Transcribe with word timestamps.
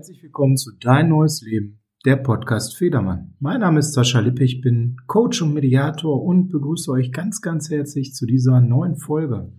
Herzlich 0.00 0.22
willkommen 0.22 0.56
zu 0.56 0.70
Dein 0.80 1.10
neues 1.10 1.42
Leben, 1.42 1.82
der 2.06 2.16
Podcast 2.16 2.74
Federmann. 2.74 3.34
Mein 3.38 3.60
Name 3.60 3.80
ist 3.80 3.92
Sascha 3.92 4.20
Lippe, 4.20 4.42
ich 4.42 4.62
bin 4.62 4.96
Coach 5.06 5.42
und 5.42 5.52
Mediator 5.52 6.24
und 6.24 6.48
begrüße 6.48 6.90
euch 6.90 7.12
ganz, 7.12 7.42
ganz 7.42 7.68
herzlich 7.68 8.14
zu 8.14 8.24
dieser 8.24 8.62
neuen 8.62 8.96
Folge. 8.96 9.52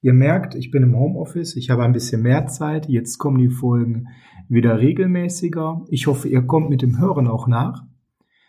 Ihr 0.00 0.12
merkt, 0.12 0.56
ich 0.56 0.72
bin 0.72 0.82
im 0.82 0.96
Homeoffice, 0.96 1.54
ich 1.54 1.70
habe 1.70 1.84
ein 1.84 1.92
bisschen 1.92 2.22
mehr 2.22 2.48
Zeit, 2.48 2.88
jetzt 2.88 3.18
kommen 3.18 3.38
die 3.38 3.50
Folgen 3.50 4.08
wieder 4.48 4.80
regelmäßiger. 4.80 5.84
Ich 5.86 6.08
hoffe, 6.08 6.28
ihr 6.28 6.42
kommt 6.42 6.70
mit 6.70 6.82
dem 6.82 6.98
Hören 6.98 7.28
auch 7.28 7.46
nach. 7.46 7.84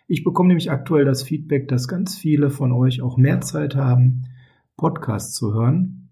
Ich 0.08 0.24
bekomme 0.24 0.48
nämlich 0.48 0.72
aktuell 0.72 1.06
das 1.06 1.22
Feedback, 1.22 1.68
dass 1.68 1.88
ganz 1.88 2.18
viele 2.18 2.50
von 2.50 2.72
euch 2.72 3.04
auch 3.04 3.18
mehr 3.18 3.42
Zeit 3.42 3.76
haben, 3.76 4.24
Podcasts 4.78 5.36
zu 5.36 5.54
hören 5.54 6.05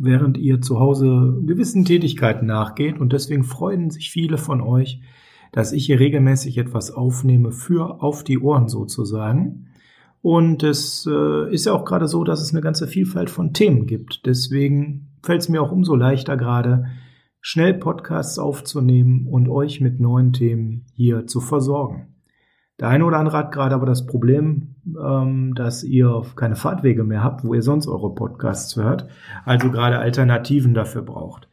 während 0.00 0.38
ihr 0.38 0.60
zu 0.60 0.80
Hause 0.80 1.40
gewissen 1.46 1.84
Tätigkeiten 1.84 2.46
nachgeht. 2.46 2.98
Und 2.98 3.12
deswegen 3.12 3.44
freuen 3.44 3.90
sich 3.90 4.10
viele 4.10 4.38
von 4.38 4.60
euch, 4.60 5.00
dass 5.52 5.72
ich 5.72 5.86
hier 5.86 6.00
regelmäßig 6.00 6.58
etwas 6.58 6.90
aufnehme 6.90 7.52
für 7.52 8.02
auf 8.02 8.24
die 8.24 8.38
Ohren 8.38 8.68
sozusagen. 8.68 9.68
Und 10.22 10.62
es 10.62 11.08
äh, 11.10 11.52
ist 11.52 11.66
ja 11.66 11.72
auch 11.72 11.84
gerade 11.84 12.08
so, 12.08 12.24
dass 12.24 12.40
es 12.40 12.52
eine 12.52 12.60
ganze 12.60 12.86
Vielfalt 12.86 13.30
von 13.30 13.52
Themen 13.52 13.86
gibt. 13.86 14.26
Deswegen 14.26 15.10
fällt 15.22 15.42
es 15.42 15.48
mir 15.48 15.62
auch 15.62 15.72
umso 15.72 15.94
leichter 15.94 16.36
gerade, 16.36 16.86
schnell 17.40 17.74
Podcasts 17.74 18.38
aufzunehmen 18.38 19.26
und 19.26 19.48
euch 19.48 19.80
mit 19.80 20.00
neuen 20.00 20.32
Themen 20.32 20.86
hier 20.94 21.26
zu 21.26 21.40
versorgen. 21.40 22.08
Der 22.80 22.88
eine 22.88 23.04
oder 23.04 23.18
andere 23.18 23.36
hat 23.36 23.52
gerade 23.52 23.74
aber 23.74 23.84
das 23.84 24.06
Problem, 24.06 24.74
ähm, 24.98 25.54
dass 25.54 25.84
ihr 25.84 26.22
keine 26.34 26.56
Fahrtwege 26.56 27.04
mehr 27.04 27.22
habt, 27.22 27.44
wo 27.44 27.52
ihr 27.52 27.62
sonst 27.62 27.86
eure 27.86 28.14
Podcasts 28.14 28.74
hört, 28.76 29.06
also 29.44 29.70
gerade 29.70 29.98
Alternativen 29.98 30.72
dafür 30.72 31.02
braucht. 31.02 31.48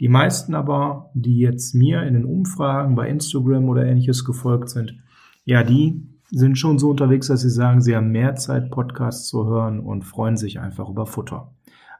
Die 0.00 0.08
meisten 0.08 0.56
aber, 0.56 1.10
die 1.14 1.38
jetzt 1.38 1.76
mir 1.76 2.02
in 2.02 2.14
den 2.14 2.24
Umfragen 2.24 2.96
bei 2.96 3.08
Instagram 3.08 3.68
oder 3.68 3.86
ähnliches 3.86 4.24
gefolgt 4.24 4.70
sind, 4.70 4.98
ja, 5.44 5.62
die 5.62 6.02
sind 6.30 6.58
schon 6.58 6.80
so 6.80 6.90
unterwegs, 6.90 7.28
dass 7.28 7.42
sie 7.42 7.50
sagen, 7.50 7.80
sie 7.80 7.94
haben 7.94 8.10
mehr 8.10 8.34
Zeit, 8.34 8.70
Podcasts 8.70 9.28
zu 9.28 9.46
hören 9.46 9.78
und 9.78 10.02
freuen 10.02 10.36
sich 10.36 10.58
einfach 10.58 10.88
über 10.88 11.06
Futter. 11.06 11.52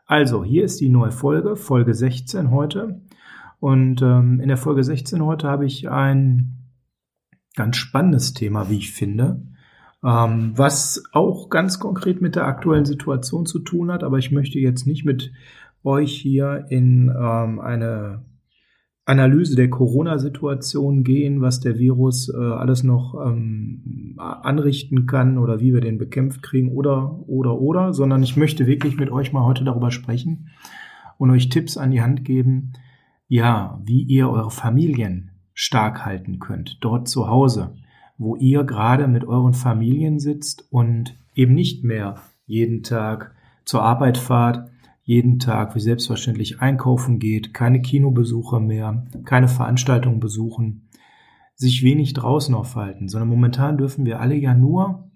Also, 0.06 0.42
hier 0.42 0.64
ist 0.64 0.80
die 0.80 0.88
neue 0.88 1.12
Folge, 1.12 1.54
Folge 1.54 1.94
16 1.94 2.50
heute. 2.50 3.02
Und 3.60 4.02
ähm, 4.02 4.40
in 4.40 4.48
der 4.48 4.56
Folge 4.56 4.82
16 4.82 5.24
heute 5.24 5.48
habe 5.48 5.66
ich 5.66 5.88
ein 5.88 6.61
ganz 7.54 7.76
spannendes 7.76 8.34
Thema, 8.34 8.70
wie 8.70 8.78
ich 8.78 8.92
finde, 8.92 9.42
ähm, 10.04 10.52
was 10.56 11.04
auch 11.12 11.48
ganz 11.48 11.78
konkret 11.78 12.20
mit 12.20 12.36
der 12.36 12.46
aktuellen 12.46 12.84
Situation 12.84 13.46
zu 13.46 13.58
tun 13.60 13.90
hat. 13.90 14.02
Aber 14.04 14.18
ich 14.18 14.32
möchte 14.32 14.58
jetzt 14.58 14.86
nicht 14.86 15.04
mit 15.04 15.32
euch 15.84 16.12
hier 16.12 16.66
in 16.68 17.08
ähm, 17.08 17.60
eine 17.60 18.24
Analyse 19.04 19.56
der 19.56 19.68
Corona-Situation 19.68 21.02
gehen, 21.02 21.40
was 21.40 21.58
der 21.58 21.76
Virus 21.76 22.32
äh, 22.32 22.36
alles 22.36 22.84
noch 22.84 23.14
ähm, 23.26 24.14
anrichten 24.16 25.06
kann 25.06 25.38
oder 25.38 25.60
wie 25.60 25.74
wir 25.74 25.80
den 25.80 25.98
bekämpft 25.98 26.42
kriegen 26.42 26.70
oder 26.70 27.18
oder 27.28 27.60
oder, 27.60 27.92
sondern 27.92 28.22
ich 28.22 28.36
möchte 28.36 28.68
wirklich 28.68 28.96
mit 28.98 29.10
euch 29.10 29.32
mal 29.32 29.44
heute 29.44 29.64
darüber 29.64 29.90
sprechen 29.90 30.50
und 31.18 31.30
euch 31.30 31.48
Tipps 31.48 31.76
an 31.76 31.90
die 31.90 32.00
Hand 32.00 32.24
geben, 32.24 32.74
ja, 33.26 33.80
wie 33.84 34.02
ihr 34.02 34.30
eure 34.30 34.52
Familien 34.52 35.31
stark 35.54 36.04
halten 36.04 36.38
könnt, 36.38 36.78
dort 36.80 37.08
zu 37.08 37.28
Hause, 37.28 37.74
wo 38.18 38.36
ihr 38.36 38.64
gerade 38.64 39.08
mit 39.08 39.24
euren 39.24 39.54
Familien 39.54 40.18
sitzt 40.18 40.66
und 40.70 41.16
eben 41.34 41.54
nicht 41.54 41.84
mehr 41.84 42.16
jeden 42.46 42.82
Tag 42.82 43.34
zur 43.64 43.82
Arbeit 43.82 44.18
fahrt, 44.18 44.70
jeden 45.02 45.38
Tag 45.38 45.74
wie 45.74 45.80
selbstverständlich 45.80 46.60
einkaufen 46.60 47.18
geht, 47.18 47.52
keine 47.52 47.82
Kinobesucher 47.82 48.60
mehr, 48.60 49.06
keine 49.24 49.48
Veranstaltungen 49.48 50.20
besuchen, 50.20 50.88
sich 51.54 51.82
wenig 51.82 52.14
draußen 52.14 52.54
aufhalten, 52.54 53.08
sondern 53.08 53.28
momentan 53.28 53.78
dürfen 53.78 54.04
wir 54.04 54.20
alle 54.20 54.34
ja 54.34 54.54
nur 54.54 55.10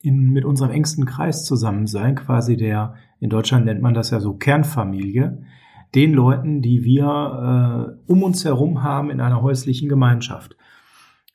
in, 0.00 0.30
mit 0.30 0.44
unserem 0.44 0.70
engsten 0.70 1.04
Kreis 1.04 1.44
zusammen 1.44 1.86
sein, 1.86 2.14
quasi 2.14 2.56
der, 2.56 2.94
in 3.18 3.30
Deutschland 3.30 3.66
nennt 3.66 3.82
man 3.82 3.94
das 3.94 4.10
ja 4.10 4.20
so 4.20 4.34
Kernfamilie, 4.34 5.42
den 5.94 6.12
Leuten, 6.12 6.62
die 6.62 6.84
wir 6.84 7.96
äh, 8.06 8.10
um 8.10 8.22
uns 8.22 8.44
herum 8.44 8.82
haben 8.82 9.10
in 9.10 9.20
einer 9.20 9.42
häuslichen 9.42 9.88
Gemeinschaft. 9.88 10.56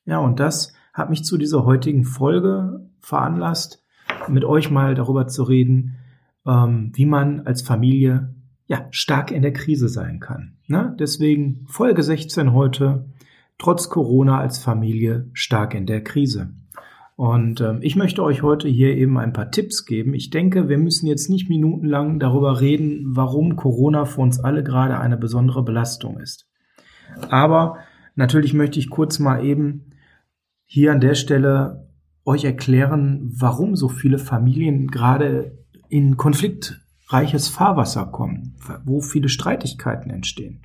Ja, 0.05 0.19
und 0.19 0.39
das 0.39 0.73
hat 0.93 1.09
mich 1.09 1.23
zu 1.23 1.37
dieser 1.37 1.65
heutigen 1.65 2.05
Folge 2.05 2.87
veranlasst, 2.99 3.83
mit 4.27 4.45
euch 4.45 4.71
mal 4.71 4.95
darüber 4.95 5.27
zu 5.27 5.43
reden, 5.43 5.97
ähm, 6.45 6.91
wie 6.93 7.05
man 7.05 7.41
als 7.41 7.61
Familie 7.61 8.33
ja 8.67 8.87
stark 8.91 9.31
in 9.31 9.41
der 9.41 9.53
Krise 9.53 9.89
sein 9.89 10.19
kann. 10.19 10.57
Ne? 10.67 10.95
Deswegen 10.99 11.65
Folge 11.67 12.01
16 12.01 12.53
heute, 12.53 13.09
trotz 13.57 13.89
Corona 13.89 14.39
als 14.39 14.57
Familie 14.57 15.29
stark 15.33 15.73
in 15.73 15.85
der 15.85 16.03
Krise. 16.03 16.53
Und 17.15 17.61
ähm, 17.61 17.79
ich 17.81 17.95
möchte 17.95 18.23
euch 18.23 18.41
heute 18.41 18.67
hier 18.67 18.95
eben 18.95 19.17
ein 19.17 19.31
paar 19.31 19.49
Tipps 19.49 19.85
geben. 19.85 20.13
Ich 20.13 20.31
denke, 20.31 20.67
wir 20.67 20.77
müssen 20.77 21.07
jetzt 21.07 21.29
nicht 21.29 21.49
minutenlang 21.49 22.19
darüber 22.19 22.59
reden, 22.59 23.15
warum 23.15 23.55
Corona 23.55 24.05
für 24.05 24.21
uns 24.21 24.39
alle 24.39 24.63
gerade 24.63 24.99
eine 24.99 25.17
besondere 25.17 25.63
Belastung 25.63 26.19
ist. 26.19 26.49
Aber 27.29 27.77
natürlich 28.15 28.53
möchte 28.53 28.79
ich 28.79 28.89
kurz 28.89 29.19
mal 29.19 29.45
eben 29.45 29.93
hier 30.65 30.91
an 30.91 30.99
der 30.99 31.15
Stelle 31.15 31.87
euch 32.25 32.43
erklären, 32.43 33.31
warum 33.39 33.75
so 33.75 33.87
viele 33.87 34.17
Familien 34.17 34.87
gerade 34.87 35.57
in 35.87 36.17
konfliktreiches 36.17 37.47
Fahrwasser 37.47 38.07
kommen, 38.07 38.55
wo 38.83 38.99
viele 38.99 39.29
Streitigkeiten 39.29 40.09
entstehen. 40.09 40.64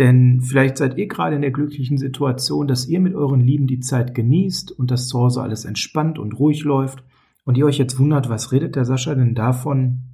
Denn 0.00 0.40
vielleicht 0.40 0.78
seid 0.78 0.96
ihr 0.96 1.08
gerade 1.08 1.36
in 1.36 1.42
der 1.42 1.50
glücklichen 1.50 1.98
Situation, 1.98 2.66
dass 2.66 2.88
ihr 2.88 3.00
mit 3.00 3.14
euren 3.14 3.42
Lieben 3.42 3.66
die 3.66 3.80
Zeit 3.80 4.14
genießt 4.14 4.72
und 4.72 4.90
dass 4.90 5.08
zu 5.08 5.18
Hause 5.18 5.42
alles 5.42 5.66
entspannt 5.66 6.18
und 6.18 6.32
ruhig 6.32 6.64
läuft 6.64 7.04
und 7.44 7.58
ihr 7.58 7.66
euch 7.66 7.76
jetzt 7.76 7.98
wundert, 7.98 8.30
was 8.30 8.50
redet 8.50 8.76
der 8.76 8.86
Sascha 8.86 9.14
denn 9.14 9.34
davon? 9.34 10.04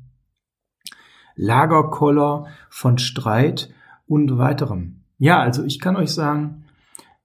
Lagerkoller, 1.37 2.47
von 2.69 2.99
Streit 2.99 3.73
und 4.09 4.37
weiterem. 4.39 5.05
Ja, 5.19 5.39
also 5.39 5.63
ich 5.63 5.79
kann 5.79 5.95
euch 5.95 6.11
sagen, 6.11 6.65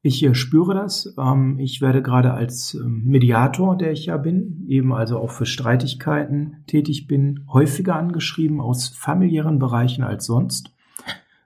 ich 0.03 0.27
spüre 0.37 0.75
das. 0.75 1.15
Ähm, 1.17 1.57
ich 1.57 1.81
werde 1.81 2.03
gerade 2.03 2.31
als 2.31 2.75
ähm, 2.75 3.05
Mediator, 3.05 3.75
der 3.75 3.91
ich 3.91 4.05
ja 4.05 4.17
bin, 4.17 4.65
eben 4.67 4.93
also 4.93 5.17
auch 5.17 5.31
für 5.31 5.47
Streitigkeiten 5.47 6.57
tätig 6.67 7.07
bin, 7.07 7.45
häufiger 7.51 7.95
angeschrieben 7.95 8.61
aus 8.61 8.87
familiären 8.89 9.57
Bereichen 9.57 10.03
als 10.03 10.27
sonst. 10.27 10.75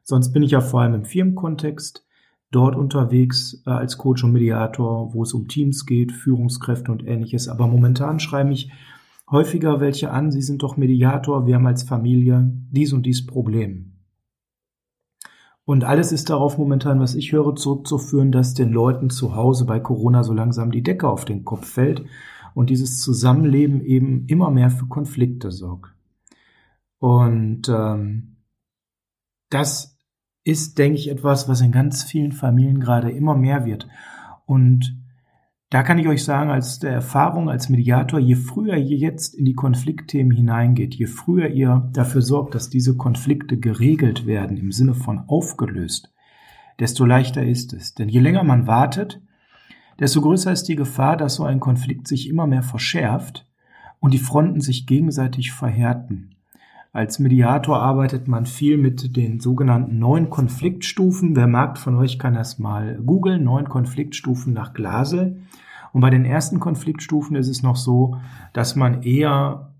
Sonst 0.07 0.33
bin 0.33 0.43
ich 0.43 0.51
ja 0.51 0.61
vor 0.61 0.81
allem 0.81 0.93
im 0.93 1.03
Firmenkontext 1.03 2.05
dort 2.51 2.75
unterwegs 2.75 3.63
äh, 3.65 3.71
als 3.71 3.97
Coach 3.97 4.23
und 4.23 4.33
Mediator, 4.33 5.13
wo 5.15 5.23
es 5.23 5.33
um 5.33 5.47
Teams 5.47 5.87
geht, 5.87 6.11
Führungskräfte 6.11 6.91
und 6.91 7.05
ähnliches. 7.05 7.49
Aber 7.49 7.67
momentan 7.67 8.19
schreibe 8.19 8.53
ich 8.53 8.71
häufiger 9.29 9.79
welche 9.79 10.11
an, 10.11 10.31
Sie 10.31 10.43
sind 10.43 10.61
doch 10.61 10.77
Mediator, 10.77 11.47
wir 11.47 11.55
haben 11.55 11.65
als 11.65 11.81
Familie 11.81 12.51
dies 12.69 12.93
und 12.93 13.03
dies 13.07 13.25
Problem. 13.25 13.93
Und 15.65 15.83
alles 15.83 16.11
ist 16.11 16.29
darauf 16.29 16.59
momentan, 16.59 16.99
was 16.99 17.15
ich 17.15 17.31
höre, 17.31 17.55
zurückzuführen, 17.55 18.31
dass 18.31 18.53
den 18.53 18.71
Leuten 18.71 19.09
zu 19.09 19.35
Hause 19.35 19.65
bei 19.65 19.79
Corona 19.79 20.23
so 20.23 20.33
langsam 20.33 20.71
die 20.71 20.83
Decke 20.83 21.09
auf 21.09 21.25
den 21.25 21.43
Kopf 21.43 21.67
fällt 21.67 22.05
und 22.53 22.69
dieses 22.69 23.01
Zusammenleben 23.01 23.81
eben 23.83 24.27
immer 24.27 24.51
mehr 24.51 24.69
für 24.69 24.85
Konflikte 24.85 25.49
sorgt. 25.49 25.89
Und 26.99 27.67
ähm, 27.69 28.35
das 29.49 29.94
ist, 30.45 30.77
denke 30.77 30.99
ich, 30.99 31.09
etwas, 31.09 31.49
was 31.49 31.59
in 31.59 31.71
ganz 31.71 32.03
vielen 32.03 32.31
Familien 32.31 32.79
gerade 32.79 33.11
immer 33.11 33.35
mehr 33.35 33.65
wird. 33.65 33.87
Und 34.45 35.01
da 35.71 35.81
kann 35.81 35.97
ich 35.97 36.07
euch 36.07 36.23
sagen, 36.23 36.51
als 36.51 36.79
der 36.79 36.91
Erfahrung 36.91 37.49
als 37.49 37.67
Mediator, 37.67 38.19
je 38.19 38.35
früher 38.35 38.77
ihr 38.77 38.95
jetzt 38.95 39.33
in 39.33 39.43
die 39.43 39.55
Konfliktthemen 39.55 40.31
hineingeht, 40.31 40.93
je 40.93 41.07
früher 41.07 41.49
ihr 41.49 41.89
dafür 41.91 42.21
sorgt, 42.21 42.53
dass 42.53 42.69
diese 42.69 42.95
Konflikte 42.95 43.57
geregelt 43.57 44.27
werden 44.27 44.55
im 44.55 44.71
Sinne 44.71 44.93
von 44.93 45.23
aufgelöst, 45.27 46.13
desto 46.79 47.05
leichter 47.05 47.43
ist 47.43 47.73
es. 47.73 47.95
Denn 47.95 48.07
je 48.07 48.19
länger 48.19 48.43
man 48.43 48.67
wartet, 48.67 49.21
desto 49.99 50.21
größer 50.21 50.51
ist 50.51 50.65
die 50.65 50.75
Gefahr, 50.75 51.17
dass 51.17 51.35
so 51.35 51.43
ein 51.43 51.59
Konflikt 51.59 52.07
sich 52.07 52.29
immer 52.29 52.45
mehr 52.45 52.63
verschärft 52.63 53.49
und 53.99 54.13
die 54.13 54.19
Fronten 54.19 54.61
sich 54.61 54.85
gegenseitig 54.85 55.53
verhärten. 55.53 56.34
Als 56.95 57.19
Mediator 57.19 57.81
arbeitet 57.81 58.29
man 58.29 58.45
viel 58.45 58.77
mit 58.77 59.17
den 59.17 59.41
sogenannten 59.41 59.99
neun 59.99 60.29
Konfliktstufen. 60.29 61.35
Wer 61.35 61.45
mag 61.45 61.77
von 61.77 61.97
euch 61.97 62.17
kann 62.17 62.35
das 62.35 62.57
mal 62.57 63.01
googeln. 63.05 63.43
Neun 63.43 63.67
Konfliktstufen 63.67 64.53
nach 64.53 64.73
Glasel. 64.73 65.41
Und 65.91 65.99
bei 65.99 66.09
den 66.09 66.23
ersten 66.23 66.61
Konfliktstufen 66.61 67.35
ist 67.35 67.49
es 67.49 67.63
noch 67.63 67.75
so, 67.75 68.15
dass 68.53 68.77
man 68.77 69.01
eher 69.03 69.73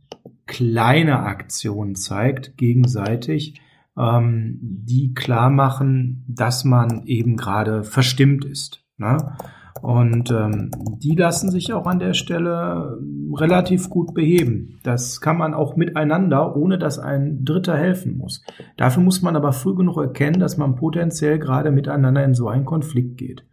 kleine 0.46 1.20
Aktionen 1.22 1.96
zeigt, 1.96 2.58
gegenseitig, 2.58 3.62
ähm, 3.98 4.60
die 4.62 5.14
klar 5.14 5.50
machen, 5.50 6.26
dass 6.28 6.66
man 6.66 7.04
eben 7.06 7.38
gerade 7.38 7.86
verstimmt 7.86 8.44
ist. 8.44 8.84
Ne? 8.98 9.38
Und 9.86 10.32
ähm, 10.32 10.72
die 11.04 11.14
lassen 11.14 11.52
sich 11.52 11.72
auch 11.72 11.86
an 11.86 12.00
der 12.00 12.16
Stelle 12.16 12.98
relativ 13.36 13.88
gut 13.88 14.16
beheben. 14.16 14.80
Das 14.82 15.22
kann 15.22 15.38
man 15.38 15.54
auch 15.54 15.76
miteinander, 15.76 16.56
ohne 16.56 16.80
dass 16.80 16.98
ein 16.98 17.46
Dritter 17.46 17.78
helfen 17.78 18.18
muss. 18.18 18.44
Dafür 18.78 19.04
muss 19.04 19.22
man 19.22 19.36
aber 19.36 19.54
früh 19.54 19.76
genug 19.76 19.98
erkennen, 19.98 20.40
dass 20.40 20.58
man 20.58 20.76
potenziell 20.76 21.38
gerade 21.38 21.70
miteinander 21.70 22.24
in 22.24 22.34
so 22.34 22.48
einen 22.48 22.66
Konflikt 22.66 23.20
geht. 23.20 23.46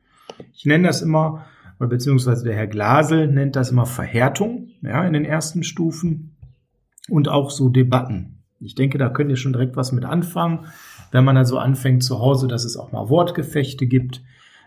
Ich 0.54 0.64
nenne 0.64 0.88
das 0.88 1.02
immer, 1.02 1.44
beziehungsweise 1.78 2.44
der 2.44 2.54
Herr 2.54 2.66
Glasel 2.66 3.28
nennt 3.28 3.54
das 3.54 3.70
immer 3.70 3.84
Verhärtung, 3.84 4.68
ja, 4.80 5.04
in 5.04 5.12
den 5.12 5.26
ersten 5.26 5.62
Stufen 5.62 6.34
und 7.10 7.28
auch 7.28 7.50
so 7.50 7.68
Debatten. 7.68 8.38
Ich 8.58 8.74
denke, 8.74 8.96
da 8.96 9.10
könnt 9.10 9.28
ihr 9.28 9.36
schon 9.36 9.52
direkt 9.52 9.76
was 9.76 9.92
mit 9.92 10.06
anfangen, 10.06 10.60
wenn 11.10 11.26
man 11.26 11.36
also 11.36 11.58
anfängt 11.58 12.02
zu 12.02 12.20
Hause, 12.20 12.48
dass 12.48 12.64
es 12.64 12.78
auch 12.78 12.90
mal 12.90 13.10
Wortgefechte 13.10 13.86
gibt, 13.86 14.22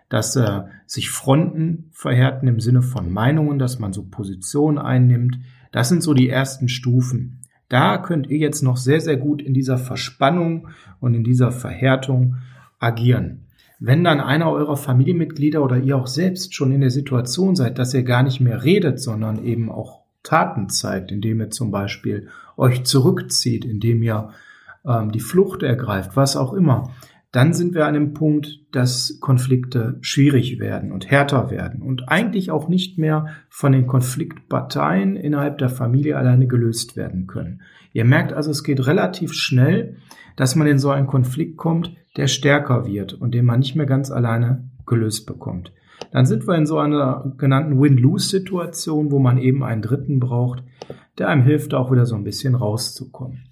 dass 0.10 0.36
äh, 0.36 0.62
sich 0.86 1.10
Fronten 1.10 1.90
verhärten 1.92 2.48
im 2.48 2.60
Sinne 2.60 2.82
von 2.82 3.12
Meinungen, 3.12 3.60
dass 3.60 3.80
man 3.80 3.94
so 3.94 4.04
Positionen 4.04 4.78
einnimmt. 4.78 5.40
Das 5.72 5.90
sind 5.90 6.04
so 6.04 6.14
die 6.14 6.30
ersten 6.30 6.70
Stufen. 6.70 7.42
Da 7.70 7.98
könnt 7.98 8.28
ihr 8.28 8.38
jetzt 8.38 8.62
noch 8.62 8.78
sehr, 8.78 9.02
sehr 9.02 9.18
gut 9.18 9.42
in 9.42 9.54
dieser 9.54 9.78
Verspannung 9.78 10.70
und 11.00 11.16
in 11.16 11.24
dieser 11.24 11.52
Verhärtung 11.52 12.36
agieren. 12.80 13.48
Wenn 13.80 14.04
dann 14.04 14.22
einer 14.22 14.52
eurer 14.52 14.78
Familienmitglieder 14.78 15.62
oder 15.64 15.78
ihr 15.78 15.98
auch 15.98 16.08
selbst 16.08 16.54
schon 16.56 16.72
in 16.72 16.82
der 16.82 16.92
Situation 16.92 17.56
seid, 17.56 17.78
dass 17.78 17.94
ihr 17.94 18.04
gar 18.04 18.24
nicht 18.24 18.40
mehr 18.40 18.64
redet, 18.64 19.02
sondern 19.02 19.44
eben 19.44 19.70
auch 19.72 20.04
Taten 20.24 20.70
zeigt, 20.70 21.12
indem 21.12 21.42
ihr 21.42 21.50
zum 21.50 21.72
Beispiel 21.72 22.30
euch 22.58 22.84
zurückzieht, 22.84 23.66
indem 23.66 24.02
ihr 24.02 24.30
ähm, 24.86 25.12
die 25.12 25.20
Flucht 25.20 25.64
ergreift, 25.64 26.16
was 26.16 26.38
auch 26.38 26.54
immer, 26.54 26.92
dann 27.36 27.52
sind 27.52 27.76
wir 27.76 27.86
an 27.86 27.96
dem 27.96 28.14
Punkt, 28.14 28.62
dass 28.72 29.20
Konflikte 29.20 29.98
schwierig 30.00 30.58
werden 30.62 30.94
und 30.94 31.12
härter 31.12 31.52
werden 31.52 31.82
und 31.82 32.08
eigentlich 32.08 32.50
auch 32.50 32.70
nicht 32.70 32.98
mehr 32.98 33.26
von 33.50 33.74
den 33.74 33.88
Konfliktparteien 33.88 35.18
innerhalb 35.18 35.58
der 35.58 35.68
Familie 35.68 36.16
alleine 36.16 36.48
gelöst 36.48 36.96
werden 36.96 37.28
können. 37.28 37.62
Ihr 37.92 38.06
merkt 38.06 38.32
also, 38.32 38.52
es 38.52 38.64
geht 38.64 38.88
relativ 38.88 39.34
schnell, 39.34 39.98
dass 40.38 40.56
man 40.56 40.66
in 40.66 40.80
so 40.80 40.92
einen 40.92 41.08
Konflikt 41.08 41.58
kommt, 41.58 41.94
der 42.16 42.28
stärker 42.28 42.88
wird 42.88 43.14
und 43.14 43.34
den 43.34 43.44
man 43.44 43.60
nicht 43.60 43.76
mehr 43.76 43.86
ganz 43.86 44.12
alleine 44.12 44.70
gelöst 44.86 45.28
bekommt. 45.28 45.74
Dann 46.14 46.26
sind 46.26 46.48
wir 46.48 46.56
in 46.56 46.66
so 46.66 46.78
einer 46.78 47.34
genannten 47.38 47.82
Win-Lose-Situation, 47.82 49.12
wo 49.12 49.20
man 49.20 49.38
eben 49.38 49.62
einen 49.62 49.82
Dritten 49.82 50.22
braucht, 50.22 50.64
der 51.18 51.28
einem 51.28 51.44
hilft, 51.44 51.74
auch 51.74 51.92
wieder 51.92 52.06
so 52.06 52.16
ein 52.16 52.24
bisschen 52.24 52.56
rauszukommen. 52.56 53.50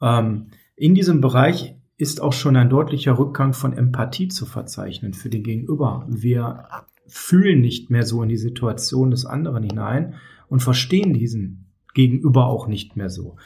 Ähm, 0.00 0.50
in 0.76 0.94
diesem 0.94 1.20
Bereich 1.20 1.81
ist 2.02 2.20
auch 2.20 2.32
schon 2.32 2.56
ein 2.56 2.68
deutlicher 2.68 3.16
Rückgang 3.16 3.52
von 3.52 3.72
Empathie 3.72 4.26
zu 4.26 4.44
verzeichnen 4.44 5.14
für 5.14 5.28
den 5.28 5.44
Gegenüber. 5.44 6.04
Wir 6.08 6.64
fühlen 7.06 7.60
nicht 7.60 7.90
mehr 7.90 8.02
so 8.02 8.24
in 8.24 8.28
die 8.28 8.36
Situation 8.36 9.12
des 9.12 9.24
anderen 9.24 9.62
hinein 9.62 10.14
und 10.48 10.64
verstehen 10.64 11.14
diesen 11.14 11.66
Gegenüber 11.94 12.46
auch 12.46 12.66
nicht 12.66 12.96
mehr 12.96 13.08
so. 13.08 13.36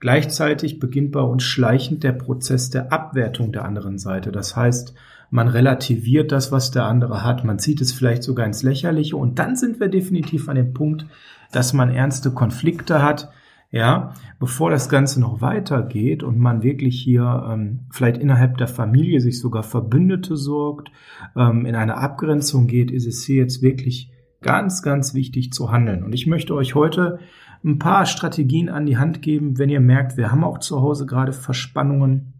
Gleichzeitig 0.00 0.78
beginnt 0.78 1.12
bei 1.12 1.20
uns 1.20 1.42
schleichend 1.42 2.04
der 2.04 2.12
Prozess 2.12 2.70
der 2.70 2.90
Abwertung 2.90 3.52
der 3.52 3.66
anderen 3.66 3.98
Seite. 3.98 4.32
Das 4.32 4.56
heißt, 4.56 4.94
man 5.30 5.48
relativiert 5.48 6.32
das, 6.32 6.50
was 6.50 6.70
der 6.70 6.86
andere 6.86 7.22
hat, 7.22 7.44
man 7.44 7.58
zieht 7.58 7.82
es 7.82 7.92
vielleicht 7.92 8.22
sogar 8.22 8.46
ins 8.46 8.62
Lächerliche 8.62 9.16
und 9.18 9.38
dann 9.38 9.56
sind 9.56 9.78
wir 9.78 9.88
definitiv 9.88 10.48
an 10.48 10.56
dem 10.56 10.72
Punkt, 10.72 11.04
dass 11.52 11.74
man 11.74 11.90
ernste 11.90 12.30
Konflikte 12.30 13.02
hat, 13.02 13.30
ja, 13.70 14.14
bevor 14.38 14.70
das 14.70 14.88
Ganze 14.88 15.20
noch 15.20 15.40
weitergeht 15.40 16.22
und 16.22 16.38
man 16.38 16.62
wirklich 16.62 17.00
hier 17.00 17.46
ähm, 17.50 17.80
vielleicht 17.90 18.18
innerhalb 18.18 18.58
der 18.58 18.68
Familie 18.68 19.20
sich 19.20 19.40
sogar 19.40 19.62
Verbündete 19.62 20.36
sorgt, 20.36 20.90
ähm, 21.36 21.66
in 21.66 21.74
eine 21.74 21.96
Abgrenzung 21.96 22.68
geht, 22.68 22.90
ist 22.90 23.06
es 23.06 23.24
hier 23.24 23.36
jetzt 23.36 23.62
wirklich 23.62 24.12
ganz, 24.40 24.82
ganz 24.82 25.14
wichtig 25.14 25.52
zu 25.52 25.72
handeln. 25.72 26.04
Und 26.04 26.14
ich 26.14 26.26
möchte 26.26 26.54
euch 26.54 26.74
heute 26.74 27.18
ein 27.64 27.78
paar 27.78 28.06
Strategien 28.06 28.68
an 28.68 28.86
die 28.86 28.96
Hand 28.96 29.22
geben, 29.22 29.58
wenn 29.58 29.70
ihr 29.70 29.80
merkt, 29.80 30.16
wir 30.16 30.30
haben 30.30 30.44
auch 30.44 30.58
zu 30.58 30.80
Hause 30.80 31.04
gerade 31.04 31.32
Verspannungen. 31.32 32.34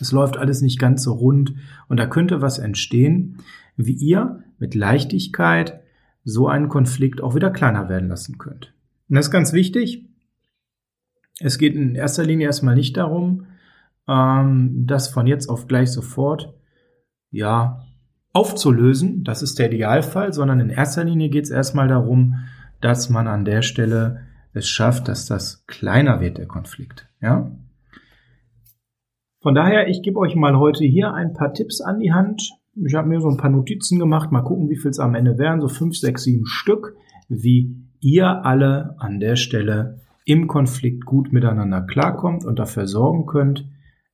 Es 0.00 0.12
läuft 0.12 0.36
alles 0.36 0.60
nicht 0.60 0.78
ganz 0.78 1.02
so 1.02 1.14
rund 1.14 1.54
und 1.88 1.98
da 1.98 2.06
könnte 2.06 2.42
was 2.42 2.58
entstehen, 2.58 3.38
wie 3.76 3.92
ihr 3.92 4.44
mit 4.58 4.74
Leichtigkeit 4.74 5.80
so 6.24 6.46
einen 6.48 6.68
Konflikt 6.68 7.22
auch 7.22 7.34
wieder 7.34 7.50
kleiner 7.50 7.88
werden 7.88 8.08
lassen 8.08 8.36
könnt. 8.36 8.74
Und 9.08 9.16
das 9.16 9.26
ist 9.26 9.32
ganz 9.32 9.52
wichtig. 9.54 10.07
Es 11.40 11.58
geht 11.58 11.74
in 11.74 11.94
erster 11.94 12.24
Linie 12.24 12.46
erstmal 12.46 12.74
nicht 12.74 12.96
darum, 12.96 13.46
ähm, 14.08 14.84
das 14.86 15.08
von 15.08 15.26
jetzt 15.26 15.48
auf 15.48 15.66
gleich 15.66 15.92
sofort 15.92 16.54
ja 17.30 17.84
aufzulösen. 18.32 19.24
Das 19.24 19.42
ist 19.42 19.58
der 19.58 19.72
Idealfall, 19.72 20.32
sondern 20.32 20.60
in 20.60 20.70
erster 20.70 21.04
Linie 21.04 21.28
geht 21.28 21.44
es 21.44 21.50
erstmal 21.50 21.88
darum, 21.88 22.36
dass 22.80 23.10
man 23.10 23.26
an 23.26 23.44
der 23.44 23.62
Stelle 23.62 24.20
es 24.52 24.68
schafft, 24.68 25.08
dass 25.08 25.26
das 25.26 25.64
kleiner 25.66 26.20
wird, 26.20 26.38
der 26.38 26.46
Konflikt. 26.46 27.06
Ja? 27.20 27.50
Von 29.40 29.54
daher, 29.54 29.88
ich 29.88 30.02
gebe 30.02 30.18
euch 30.18 30.34
mal 30.34 30.58
heute 30.58 30.84
hier 30.84 31.12
ein 31.12 31.32
paar 31.32 31.52
Tipps 31.52 31.80
an 31.80 32.00
die 32.00 32.12
Hand. 32.12 32.50
Ich 32.74 32.94
habe 32.94 33.08
mir 33.08 33.20
so 33.20 33.28
ein 33.28 33.36
paar 33.36 33.50
Notizen 33.50 33.98
gemacht. 33.98 34.32
Mal 34.32 34.42
gucken, 34.42 34.68
wie 34.68 34.76
viel 34.76 34.90
es 34.90 34.98
am 34.98 35.14
Ende 35.14 35.38
wären. 35.38 35.60
So 35.60 35.68
fünf, 35.68 35.96
sechs, 35.96 36.24
sieben 36.24 36.46
Stück, 36.46 36.94
wie 37.28 37.76
ihr 38.00 38.44
alle 38.44 38.96
an 38.98 39.20
der 39.20 39.36
Stelle 39.36 40.00
im 40.28 40.46
Konflikt 40.46 41.06
gut 41.06 41.32
miteinander 41.32 41.80
klarkommt 41.80 42.44
und 42.44 42.58
dafür 42.58 42.86
sorgen 42.86 43.24
könnt, 43.24 43.66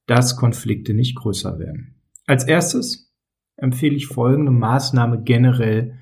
dass 0.06 0.36
Konflikte 0.36 0.94
nicht 0.94 1.16
größer 1.16 1.58
werden. 1.58 1.96
Als 2.26 2.44
erstes 2.44 3.12
empfehle 3.56 3.96
ich 3.96 4.06
folgende 4.06 4.52
Maßnahme 4.52 5.22
generell 5.22 5.98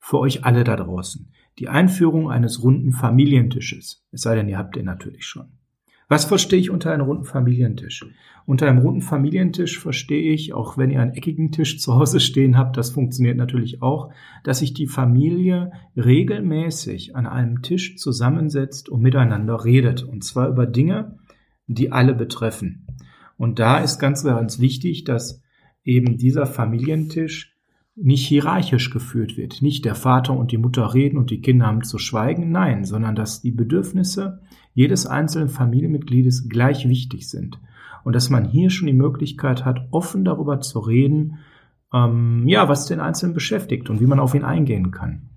für 0.00 0.18
euch 0.18 0.44
alle 0.44 0.64
da 0.64 0.76
draußen. 0.76 1.30
Die 1.58 1.68
Einführung 1.68 2.30
eines 2.30 2.62
runden 2.62 2.92
Familientisches. 2.92 4.06
Es 4.12 4.22
sei 4.22 4.34
denn, 4.34 4.48
ihr 4.48 4.56
habt 4.56 4.76
den 4.76 4.86
natürlich 4.86 5.26
schon. 5.26 5.58
Was 6.08 6.26
verstehe 6.26 6.58
ich 6.58 6.70
unter 6.70 6.92
einem 6.92 7.06
runden 7.06 7.24
Familientisch? 7.24 8.04
Unter 8.46 8.68
einem 8.68 8.78
runden 8.78 9.00
Familientisch 9.00 9.78
verstehe 9.78 10.32
ich, 10.32 10.52
auch 10.52 10.76
wenn 10.76 10.90
ihr 10.90 11.00
einen 11.00 11.14
eckigen 11.14 11.50
Tisch 11.50 11.78
zu 11.78 11.94
Hause 11.94 12.20
stehen 12.20 12.58
habt, 12.58 12.76
das 12.76 12.90
funktioniert 12.90 13.38
natürlich 13.38 13.80
auch, 13.80 14.12
dass 14.42 14.58
sich 14.58 14.74
die 14.74 14.86
Familie 14.86 15.72
regelmäßig 15.96 17.16
an 17.16 17.26
einem 17.26 17.62
Tisch 17.62 17.96
zusammensetzt 17.96 18.90
und 18.90 19.00
miteinander 19.00 19.64
redet. 19.64 20.02
Und 20.02 20.24
zwar 20.24 20.48
über 20.48 20.66
Dinge, 20.66 21.18
die 21.66 21.90
alle 21.90 22.14
betreffen. 22.14 22.86
Und 23.38 23.58
da 23.58 23.78
ist 23.78 23.98
ganz, 23.98 24.24
ganz 24.24 24.60
wichtig, 24.60 25.04
dass 25.04 25.42
eben 25.82 26.18
dieser 26.18 26.46
Familientisch 26.46 27.53
nicht 27.96 28.26
hierarchisch 28.26 28.90
geführt 28.90 29.36
wird. 29.36 29.62
Nicht 29.62 29.84
der 29.84 29.94
Vater 29.94 30.36
und 30.36 30.50
die 30.50 30.58
Mutter 30.58 30.94
reden 30.94 31.16
und 31.16 31.30
die 31.30 31.40
Kinder 31.40 31.66
haben 31.66 31.84
zu 31.84 31.98
schweigen, 31.98 32.50
nein, 32.50 32.84
sondern 32.84 33.14
dass 33.14 33.40
die 33.40 33.52
Bedürfnisse 33.52 34.40
jedes 34.72 35.06
einzelnen 35.06 35.48
Familienmitgliedes 35.48 36.48
gleich 36.48 36.88
wichtig 36.88 37.28
sind. 37.28 37.60
Und 38.02 38.14
dass 38.14 38.30
man 38.30 38.44
hier 38.44 38.70
schon 38.70 38.86
die 38.86 38.92
Möglichkeit 38.92 39.64
hat, 39.64 39.86
offen 39.90 40.24
darüber 40.24 40.60
zu 40.60 40.80
reden, 40.80 41.38
ähm, 41.92 42.46
ja, 42.46 42.68
was 42.68 42.86
den 42.86 43.00
Einzelnen 43.00 43.34
beschäftigt 43.34 43.88
und 43.88 44.00
wie 44.00 44.06
man 44.06 44.20
auf 44.20 44.34
ihn 44.34 44.44
eingehen 44.44 44.90
kann. 44.90 45.30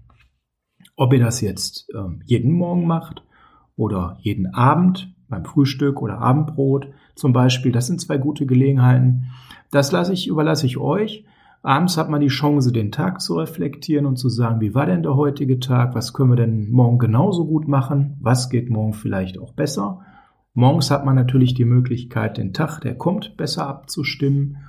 Ob 0.96 1.14
ihr 1.14 1.20
das 1.20 1.42
jetzt 1.42 1.88
ähm, 1.96 2.22
jeden 2.26 2.52
Morgen 2.52 2.88
macht 2.88 3.24
oder 3.76 4.18
jeden 4.22 4.48
Abend 4.48 5.14
beim 5.30 5.46
Frühstück 5.46 6.02
oder 6.02 6.18
Abendbrot 6.18 6.88
zum 7.14 7.34
Beispiel, 7.34 7.72
das 7.72 7.86
sind 7.86 8.02
zwei 8.02 8.18
gute 8.18 8.48
Gelegenheiten. 8.48 9.28
Das 9.70 9.92
lasse 9.92 10.14
ich, 10.14 10.28
überlasse 10.28 10.66
ich 10.66 10.78
euch. 10.78 11.26
Abends 11.68 11.98
hat 11.98 12.10
man 12.10 12.22
die 12.22 12.28
Chance, 12.28 12.72
den 12.72 12.94
Tag 12.94 13.20
zu 13.20 13.36
reflektieren 13.36 14.06
und 14.06 14.16
zu 14.16 14.30
sagen, 14.30 14.62
wie 14.62 14.74
war 14.74 14.86
denn 14.86 15.04
der 15.04 15.18
heutige 15.18 15.60
Tag? 15.60 15.96
Was 15.96 16.14
können 16.14 16.30
wir 16.30 16.38
denn 16.38 16.72
morgen 16.72 16.98
genauso 16.98 17.46
gut 17.46 17.68
machen? 17.68 18.16
Was 18.22 18.50
geht 18.50 18.70
morgen 18.70 18.94
vielleicht 18.94 19.38
auch 19.38 19.52
besser? 19.52 20.00
Morgens 20.54 20.92
hat 20.92 21.04
man 21.04 21.16
natürlich 21.16 21.56
die 21.56 21.66
Möglichkeit, 21.66 22.38
den 22.38 22.54
Tag, 22.54 22.80
der 22.80 22.96
kommt, 22.96 23.36
besser 23.36 23.68
abzustimmen 23.68 24.60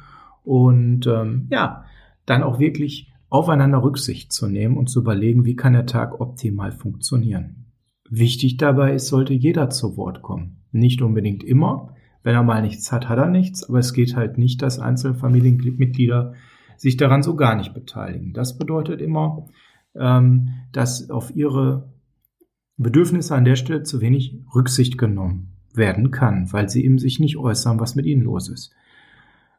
und 0.42 1.06
ähm, 1.06 1.46
ja, 1.52 1.84
dann 2.26 2.42
auch 2.42 2.58
wirklich 2.58 3.12
aufeinander 3.28 3.80
Rücksicht 3.80 4.32
zu 4.32 4.48
nehmen 4.48 4.76
und 4.76 4.90
zu 4.90 4.98
überlegen, 4.98 5.44
wie 5.44 5.54
kann 5.54 5.74
der 5.74 5.86
Tag 5.86 6.20
optimal 6.20 6.72
funktionieren. 6.72 7.66
Wichtig 8.10 8.56
dabei 8.56 8.94
ist, 8.94 9.06
sollte 9.06 9.34
jeder 9.34 9.70
zu 9.70 9.96
Wort 9.96 10.20
kommen. 10.22 10.64
Nicht 10.72 11.00
unbedingt 11.00 11.44
immer. 11.44 11.94
Wenn 12.24 12.34
er 12.34 12.42
mal 12.42 12.60
nichts 12.60 12.90
hat, 12.90 13.08
hat 13.08 13.18
er 13.18 13.28
nichts, 13.28 13.68
aber 13.68 13.78
es 13.78 13.92
geht 13.92 14.16
halt 14.16 14.36
nicht, 14.36 14.62
dass 14.62 14.80
einzelne 14.80 15.14
Familienmitglieder 15.14 16.34
sich 16.78 16.96
daran 16.96 17.22
so 17.22 17.36
gar 17.36 17.56
nicht 17.56 17.74
beteiligen. 17.74 18.32
Das 18.32 18.56
bedeutet 18.56 19.00
immer, 19.00 19.46
ähm, 19.94 20.50
dass 20.72 21.10
auf 21.10 21.34
ihre 21.34 21.92
Bedürfnisse 22.76 23.34
an 23.34 23.44
der 23.44 23.56
Stelle 23.56 23.82
zu 23.82 24.00
wenig 24.00 24.38
Rücksicht 24.54 24.96
genommen 24.96 25.56
werden 25.74 26.10
kann, 26.10 26.52
weil 26.52 26.68
sie 26.68 26.84
eben 26.84 26.98
sich 26.98 27.18
nicht 27.18 27.36
äußern, 27.36 27.80
was 27.80 27.96
mit 27.96 28.06
ihnen 28.06 28.22
los 28.22 28.48
ist. 28.48 28.72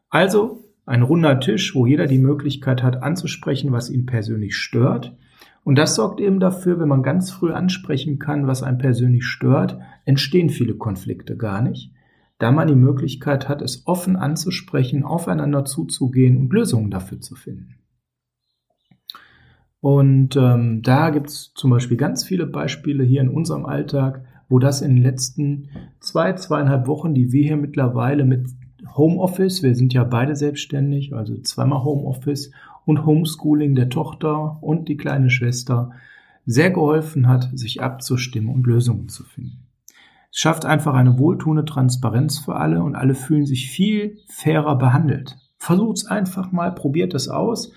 Also 0.08 0.64
ein 0.86 1.02
runder 1.02 1.38
Tisch, 1.38 1.74
wo 1.74 1.86
jeder 1.86 2.06
die 2.06 2.18
Möglichkeit 2.18 2.82
hat 2.82 3.02
anzusprechen, 3.02 3.70
was 3.70 3.90
ihn 3.90 4.06
persönlich 4.06 4.56
stört. 4.56 5.16
Und 5.62 5.76
das 5.76 5.94
sorgt 5.94 6.20
eben 6.20 6.40
dafür, 6.40 6.80
wenn 6.80 6.88
man 6.88 7.02
ganz 7.02 7.30
früh 7.30 7.52
ansprechen 7.52 8.18
kann, 8.18 8.46
was 8.46 8.62
einen 8.62 8.78
persönlich 8.78 9.26
stört, 9.26 9.78
entstehen 10.06 10.48
viele 10.48 10.74
Konflikte 10.74 11.36
gar 11.36 11.60
nicht 11.60 11.92
da 12.40 12.50
man 12.50 12.68
die 12.68 12.74
Möglichkeit 12.74 13.48
hat, 13.48 13.60
es 13.60 13.86
offen 13.86 14.16
anzusprechen, 14.16 15.04
aufeinander 15.04 15.66
zuzugehen 15.66 16.38
und 16.38 16.52
Lösungen 16.52 16.90
dafür 16.90 17.20
zu 17.20 17.36
finden. 17.36 17.76
Und 19.80 20.36
ähm, 20.36 20.82
da 20.82 21.10
gibt 21.10 21.28
es 21.28 21.52
zum 21.54 21.70
Beispiel 21.70 21.98
ganz 21.98 22.24
viele 22.24 22.46
Beispiele 22.46 23.04
hier 23.04 23.20
in 23.20 23.28
unserem 23.28 23.66
Alltag, 23.66 24.24
wo 24.48 24.58
das 24.58 24.80
in 24.80 24.96
den 24.96 25.02
letzten 25.02 25.68
zwei, 26.00 26.32
zweieinhalb 26.32 26.86
Wochen, 26.86 27.14
die 27.14 27.30
wir 27.30 27.44
hier 27.44 27.56
mittlerweile 27.58 28.24
mit 28.24 28.48
Homeoffice, 28.96 29.62
wir 29.62 29.74
sind 29.74 29.92
ja 29.92 30.04
beide 30.04 30.34
selbstständig, 30.34 31.14
also 31.14 31.38
zweimal 31.42 31.84
Homeoffice 31.84 32.52
und 32.86 33.04
Homeschooling 33.04 33.74
der 33.74 33.90
Tochter 33.90 34.62
und 34.62 34.88
die 34.88 34.96
kleine 34.96 35.28
Schwester, 35.28 35.90
sehr 36.46 36.70
geholfen 36.70 37.28
hat, 37.28 37.50
sich 37.52 37.82
abzustimmen 37.82 38.52
und 38.52 38.66
Lösungen 38.66 39.08
zu 39.08 39.24
finden. 39.24 39.69
Es 40.32 40.38
schafft 40.38 40.64
einfach 40.64 40.94
eine 40.94 41.18
wohltuende 41.18 41.64
Transparenz 41.64 42.38
für 42.38 42.56
alle 42.56 42.82
und 42.82 42.94
alle 42.94 43.14
fühlen 43.14 43.46
sich 43.46 43.70
viel 43.70 44.18
fairer 44.28 44.76
behandelt. 44.76 45.36
Versucht 45.56 45.98
es 45.98 46.06
einfach 46.06 46.52
mal, 46.52 46.74
probiert 46.74 47.14
es 47.14 47.28
aus. 47.28 47.72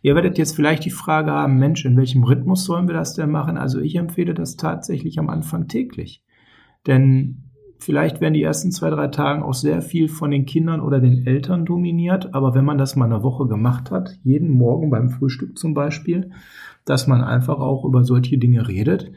Ihr 0.00 0.14
werdet 0.14 0.38
jetzt 0.38 0.56
vielleicht 0.56 0.84
die 0.84 0.90
Frage 0.90 1.30
haben, 1.32 1.58
Mensch, 1.58 1.84
in 1.84 1.96
welchem 1.96 2.24
Rhythmus 2.24 2.64
sollen 2.64 2.88
wir 2.88 2.94
das 2.94 3.14
denn 3.14 3.30
machen? 3.30 3.58
Also 3.58 3.80
ich 3.80 3.96
empfehle 3.96 4.34
das 4.34 4.56
tatsächlich 4.56 5.18
am 5.18 5.28
Anfang 5.28 5.68
täglich. 5.68 6.22
Denn 6.86 7.50
vielleicht 7.78 8.20
werden 8.20 8.34
die 8.34 8.42
ersten 8.42 8.72
zwei, 8.72 8.90
drei 8.90 9.08
Tage 9.08 9.44
auch 9.44 9.54
sehr 9.54 9.82
viel 9.82 10.08
von 10.08 10.30
den 10.30 10.46
Kindern 10.46 10.80
oder 10.80 11.00
den 11.00 11.26
Eltern 11.26 11.66
dominiert. 11.66 12.34
Aber 12.34 12.54
wenn 12.54 12.64
man 12.64 12.78
das 12.78 12.96
mal 12.96 13.06
eine 13.06 13.22
Woche 13.22 13.46
gemacht 13.46 13.90
hat, 13.90 14.18
jeden 14.22 14.50
Morgen 14.50 14.90
beim 14.90 15.10
Frühstück 15.10 15.58
zum 15.58 15.74
Beispiel, 15.74 16.30
dass 16.84 17.06
man 17.06 17.22
einfach 17.22 17.58
auch 17.58 17.84
über 17.84 18.04
solche 18.04 18.38
Dinge 18.38 18.66
redet 18.66 19.12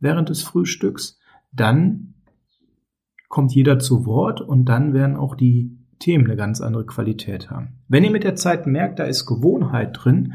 während 0.00 0.28
des 0.28 0.42
Frühstücks, 0.42 1.18
dann 1.52 2.13
kommt 3.28 3.54
jeder 3.54 3.78
zu 3.78 4.06
Wort 4.06 4.40
und 4.40 4.66
dann 4.66 4.94
werden 4.94 5.16
auch 5.16 5.34
die 5.34 5.78
Themen 5.98 6.26
eine 6.26 6.36
ganz 6.36 6.60
andere 6.60 6.86
Qualität 6.86 7.50
haben. 7.50 7.80
Wenn 7.88 8.04
ihr 8.04 8.10
mit 8.10 8.24
der 8.24 8.36
Zeit 8.36 8.66
merkt, 8.66 8.98
da 8.98 9.04
ist 9.04 9.26
Gewohnheit 9.26 9.98
drin, 9.98 10.34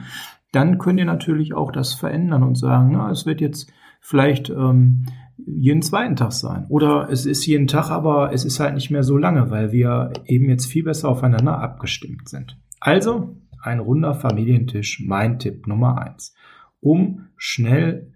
dann 0.51 0.77
könnt 0.79 0.99
ihr 0.99 1.05
natürlich 1.05 1.53
auch 1.53 1.71
das 1.71 1.93
verändern 1.93 2.43
und 2.43 2.55
sagen, 2.57 2.91
na, 2.93 3.11
es 3.11 3.25
wird 3.25 3.41
jetzt 3.41 3.71
vielleicht 4.01 4.49
ähm, 4.49 5.05
jeden 5.45 5.81
zweiten 5.81 6.15
Tag 6.15 6.31
sein. 6.31 6.65
Oder 6.69 7.09
es 7.11 7.25
ist 7.25 7.45
jeden 7.45 7.67
Tag, 7.67 7.89
aber 7.91 8.33
es 8.33 8.45
ist 8.45 8.59
halt 8.59 8.73
nicht 8.73 8.89
mehr 8.89 9.03
so 9.03 9.17
lange, 9.17 9.49
weil 9.51 9.71
wir 9.71 10.11
eben 10.25 10.49
jetzt 10.49 10.65
viel 10.65 10.83
besser 10.83 11.09
aufeinander 11.09 11.59
abgestimmt 11.59 12.27
sind. 12.29 12.57
Also 12.79 13.37
ein 13.61 13.79
runder 13.79 14.15
Familientisch, 14.15 15.03
mein 15.05 15.39
Tipp 15.39 15.67
Nummer 15.67 16.01
eins, 16.01 16.33
um 16.79 17.27
schnell 17.37 18.13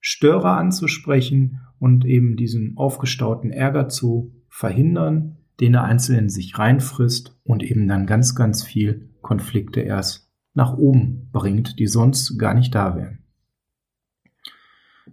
Störer 0.00 0.56
anzusprechen 0.56 1.60
und 1.84 2.06
eben 2.06 2.34
diesen 2.36 2.78
aufgestauten 2.78 3.50
Ärger 3.50 3.90
zu 3.90 4.32
verhindern, 4.48 5.36
den 5.60 5.72
der 5.72 5.84
Einzelne 5.84 6.20
in 6.20 6.28
sich 6.30 6.58
reinfrisst 6.58 7.38
und 7.44 7.62
eben 7.62 7.86
dann 7.88 8.06
ganz, 8.06 8.34
ganz 8.34 8.62
viel 8.62 9.10
Konflikte 9.20 9.82
erst 9.82 10.32
nach 10.54 10.78
oben 10.78 11.28
bringt, 11.30 11.78
die 11.78 11.86
sonst 11.86 12.38
gar 12.38 12.54
nicht 12.54 12.74
da 12.74 12.96
wären. 12.96 13.18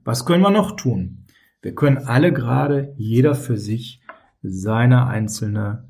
Was 0.05 0.25
können 0.25 0.43
wir 0.43 0.49
noch 0.49 0.77
tun? 0.77 1.25
Wir 1.61 1.75
können 1.75 1.97
alle 1.97 2.31
gerade, 2.31 2.93
jeder 2.95 3.35
für 3.35 3.57
sich, 3.57 4.01
seine 4.41 5.07
einzelne 5.07 5.89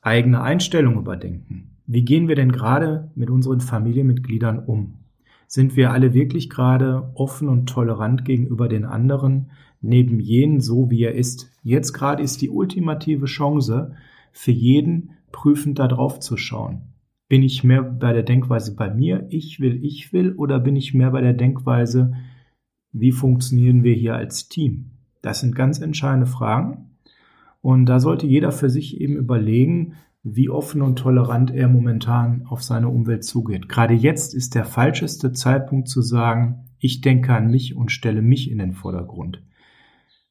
eigene 0.00 0.40
Einstellung 0.40 0.96
überdenken. 0.96 1.76
Wie 1.86 2.06
gehen 2.06 2.26
wir 2.26 2.36
denn 2.36 2.52
gerade 2.52 3.10
mit 3.14 3.28
unseren 3.28 3.60
Familienmitgliedern 3.60 4.60
um? 4.60 5.04
Sind 5.46 5.76
wir 5.76 5.90
alle 5.92 6.14
wirklich 6.14 6.48
gerade 6.48 7.12
offen 7.16 7.50
und 7.50 7.66
tolerant 7.66 8.24
gegenüber 8.24 8.70
den 8.70 8.86
anderen, 8.86 9.50
neben 9.82 10.20
jenen 10.20 10.60
so, 10.60 10.90
wie 10.90 11.02
er 11.02 11.14
ist? 11.14 11.50
Jetzt 11.62 11.92
gerade 11.92 12.22
ist 12.22 12.40
die 12.40 12.50
ultimative 12.50 13.26
Chance 13.26 13.94
für 14.32 14.52
jeden, 14.52 15.10
prüfend 15.30 15.78
da 15.78 15.88
drauf 15.88 16.20
zu 16.20 16.36
schauen. 16.36 16.82
Bin 17.28 17.42
ich 17.42 17.64
mehr 17.64 17.82
bei 17.82 18.12
der 18.12 18.22
Denkweise 18.22 18.74
bei 18.74 18.92
mir, 18.92 19.26
ich 19.30 19.60
will, 19.60 19.84
ich 19.84 20.12
will, 20.12 20.32
oder 20.32 20.60
bin 20.60 20.76
ich 20.76 20.94
mehr 20.94 21.10
bei 21.10 21.20
der 21.20 21.32
Denkweise, 21.32 22.12
wie 22.92 23.12
funktionieren 23.12 23.84
wir 23.84 23.94
hier 23.94 24.14
als 24.14 24.48
Team? 24.48 24.90
Das 25.22 25.40
sind 25.40 25.54
ganz 25.54 25.80
entscheidende 25.80 26.26
Fragen. 26.26 26.90
Und 27.62 27.86
da 27.86 28.00
sollte 28.00 28.26
jeder 28.26 28.52
für 28.52 28.68
sich 28.68 29.00
eben 29.00 29.16
überlegen, 29.16 29.94
wie 30.24 30.50
offen 30.50 30.82
und 30.82 30.98
tolerant 30.98 31.50
er 31.50 31.68
momentan 31.68 32.44
auf 32.46 32.62
seine 32.62 32.88
Umwelt 32.88 33.24
zugeht. 33.24 33.68
Gerade 33.68 33.94
jetzt 33.94 34.34
ist 34.34 34.54
der 34.54 34.64
falscheste 34.64 35.32
Zeitpunkt 35.32 35.88
zu 35.88 36.02
sagen, 36.02 36.66
ich 36.78 37.00
denke 37.00 37.34
an 37.34 37.50
mich 37.50 37.74
und 37.76 37.90
stelle 37.90 38.22
mich 38.22 38.50
in 38.50 38.58
den 38.58 38.72
Vordergrund. 38.72 39.42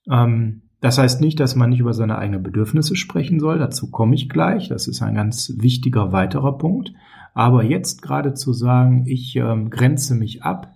Ähm, 0.09 0.63
das 0.79 0.97
heißt 0.97 1.21
nicht, 1.21 1.39
dass 1.39 1.55
man 1.55 1.69
nicht 1.69 1.79
über 1.79 1.93
seine 1.93 2.17
eigenen 2.17 2.41
Bedürfnisse 2.41 2.95
sprechen 2.95 3.39
soll, 3.39 3.59
dazu 3.59 3.91
komme 3.91 4.15
ich 4.15 4.29
gleich, 4.29 4.67
das 4.67 4.87
ist 4.87 5.01
ein 5.01 5.13
ganz 5.15 5.53
wichtiger 5.57 6.11
weiterer 6.11 6.57
Punkt. 6.57 6.91
Aber 7.33 7.63
jetzt 7.63 8.01
gerade 8.01 8.33
zu 8.33 8.51
sagen, 8.51 9.05
ich 9.05 9.35
ähm, 9.35 9.69
grenze 9.69 10.15
mich 10.15 10.43
ab, 10.43 10.73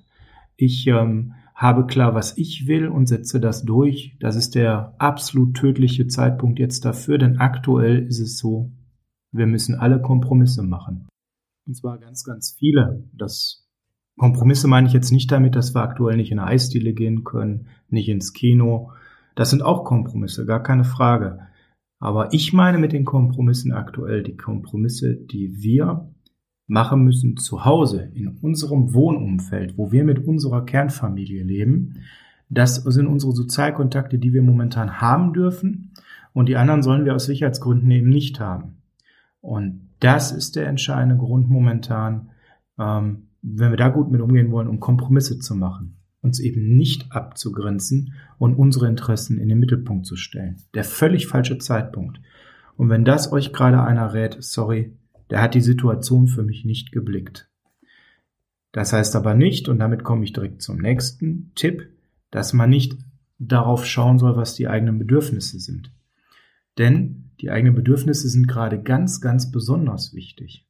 ich 0.55 0.87
ähm, 0.87 1.33
habe 1.55 1.85
klar, 1.87 2.13
was 2.13 2.37
ich 2.37 2.67
will 2.67 2.87
und 2.87 3.07
setze 3.07 3.39
das 3.39 3.63
durch, 3.63 4.15
das 4.19 4.35
ist 4.35 4.55
der 4.55 4.93
absolut 4.99 5.55
tödliche 5.55 6.07
Zeitpunkt 6.07 6.59
jetzt 6.59 6.85
dafür, 6.85 7.17
denn 7.17 7.39
aktuell 7.39 8.05
ist 8.05 8.19
es 8.19 8.37
so, 8.37 8.71
wir 9.31 9.47
müssen 9.47 9.75
alle 9.75 10.01
Kompromisse 10.01 10.63
machen. 10.63 11.07
Und 11.65 11.75
zwar 11.75 11.97
ganz, 11.97 12.23
ganz 12.23 12.55
viele. 12.57 13.09
Das 13.13 13.67
Kompromisse 14.17 14.67
meine 14.67 14.87
ich 14.87 14.93
jetzt 14.93 15.11
nicht 15.11 15.31
damit, 15.31 15.55
dass 15.55 15.73
wir 15.75 15.81
aktuell 15.81 16.15
nicht 16.15 16.31
in 16.31 16.39
eine 16.39 16.49
Eisdiele 16.49 16.93
gehen 16.93 17.23
können, 17.23 17.67
nicht 17.89 18.07
ins 18.07 18.33
Kino. 18.33 18.91
Das 19.35 19.49
sind 19.49 19.61
auch 19.61 19.83
Kompromisse, 19.83 20.45
gar 20.45 20.63
keine 20.63 20.85
Frage. 20.85 21.39
Aber 21.99 22.33
ich 22.33 22.53
meine 22.53 22.77
mit 22.77 22.93
den 22.93 23.05
Kompromissen 23.05 23.73
aktuell 23.73 24.23
die 24.23 24.37
Kompromisse, 24.37 25.15
die 25.15 25.61
wir 25.61 26.09
machen 26.67 27.03
müssen 27.03 27.37
zu 27.37 27.65
Hause, 27.65 28.09
in 28.13 28.27
unserem 28.41 28.93
Wohnumfeld, 28.93 29.77
wo 29.77 29.91
wir 29.91 30.03
mit 30.03 30.25
unserer 30.25 30.65
Kernfamilie 30.65 31.43
leben. 31.43 32.01
Das 32.49 32.75
sind 32.75 33.07
unsere 33.07 33.33
Sozialkontakte, 33.33 34.17
die 34.17 34.33
wir 34.33 34.41
momentan 34.41 34.99
haben 34.99 35.33
dürfen. 35.33 35.91
Und 36.33 36.49
die 36.49 36.57
anderen 36.57 36.83
sollen 36.83 37.05
wir 37.05 37.15
aus 37.15 37.25
Sicherheitsgründen 37.25 37.89
eben 37.91 38.09
nicht 38.09 38.39
haben. 38.39 38.77
Und 39.41 39.89
das 39.99 40.31
ist 40.31 40.55
der 40.55 40.67
entscheidende 40.67 41.17
Grund 41.17 41.49
momentan, 41.49 42.29
ähm, 42.77 43.27
wenn 43.41 43.71
wir 43.71 43.77
da 43.77 43.89
gut 43.89 44.11
mit 44.11 44.21
umgehen 44.21 44.51
wollen, 44.51 44.67
um 44.67 44.79
Kompromisse 44.79 45.39
zu 45.39 45.55
machen, 45.55 45.97
uns 46.25 46.39
eben 46.39 46.75
nicht 46.75 47.11
abzugrenzen 47.11 48.13
und 48.37 48.55
unsere 48.55 48.87
Interessen 48.87 49.37
in 49.37 49.47
den 49.47 49.59
Mittelpunkt 49.59 50.05
zu 50.05 50.17
stellen. 50.17 50.57
Der 50.73 50.83
völlig 50.83 51.27
falsche 51.27 51.59
Zeitpunkt. 51.59 52.19
Und 52.75 52.89
wenn 52.89 53.05
das 53.05 53.31
euch 53.31 53.53
gerade 53.53 53.81
einer 53.81 54.13
rät, 54.13 54.37
sorry, 54.39 54.91
der 55.29 55.41
hat 55.41 55.55
die 55.55 55.61
Situation 55.61 56.27
für 56.27 56.43
mich 56.43 56.65
nicht 56.65 56.91
geblickt. 56.91 57.49
Das 58.71 58.91
heißt 58.91 59.15
aber 59.15 59.35
nicht, 59.35 59.69
und 59.69 59.79
damit 59.79 60.03
komme 60.03 60.25
ich 60.25 60.33
direkt 60.33 60.61
zum 60.61 60.77
nächsten 60.77 61.53
Tipp, 61.55 61.87
dass 62.31 62.51
man 62.51 62.69
nicht 62.69 62.97
darauf 63.39 63.85
schauen 63.85 64.19
soll, 64.19 64.35
was 64.35 64.55
die 64.55 64.67
eigenen 64.67 64.99
Bedürfnisse 64.99 65.59
sind. 65.59 65.91
Denn 66.77 67.31
die 67.39 67.51
eigenen 67.51 67.75
Bedürfnisse 67.75 68.27
sind 68.27 68.47
gerade 68.47 68.81
ganz, 68.81 69.21
ganz 69.21 69.51
besonders 69.51 70.13
wichtig. 70.13 70.67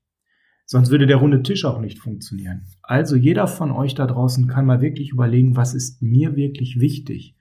Sonst 0.66 0.90
würde 0.90 1.06
der 1.06 1.18
runde 1.18 1.44
Tisch 1.44 1.64
auch 1.66 1.80
nicht 1.80 2.00
funktionieren. 2.00 2.64
Also 2.82 3.16
jeder 3.16 3.48
von 3.48 3.72
euch 3.72 3.94
da 3.94 4.08
draußen 4.08 4.48
kann 4.48 4.66
mal 4.66 4.82
wirklich 4.82 5.12
überlegen, 5.12 5.56
was 5.56 5.76
ist 5.76 6.02
mir 6.02 6.36
wirklich 6.36 6.80
wichtig. 6.80 7.36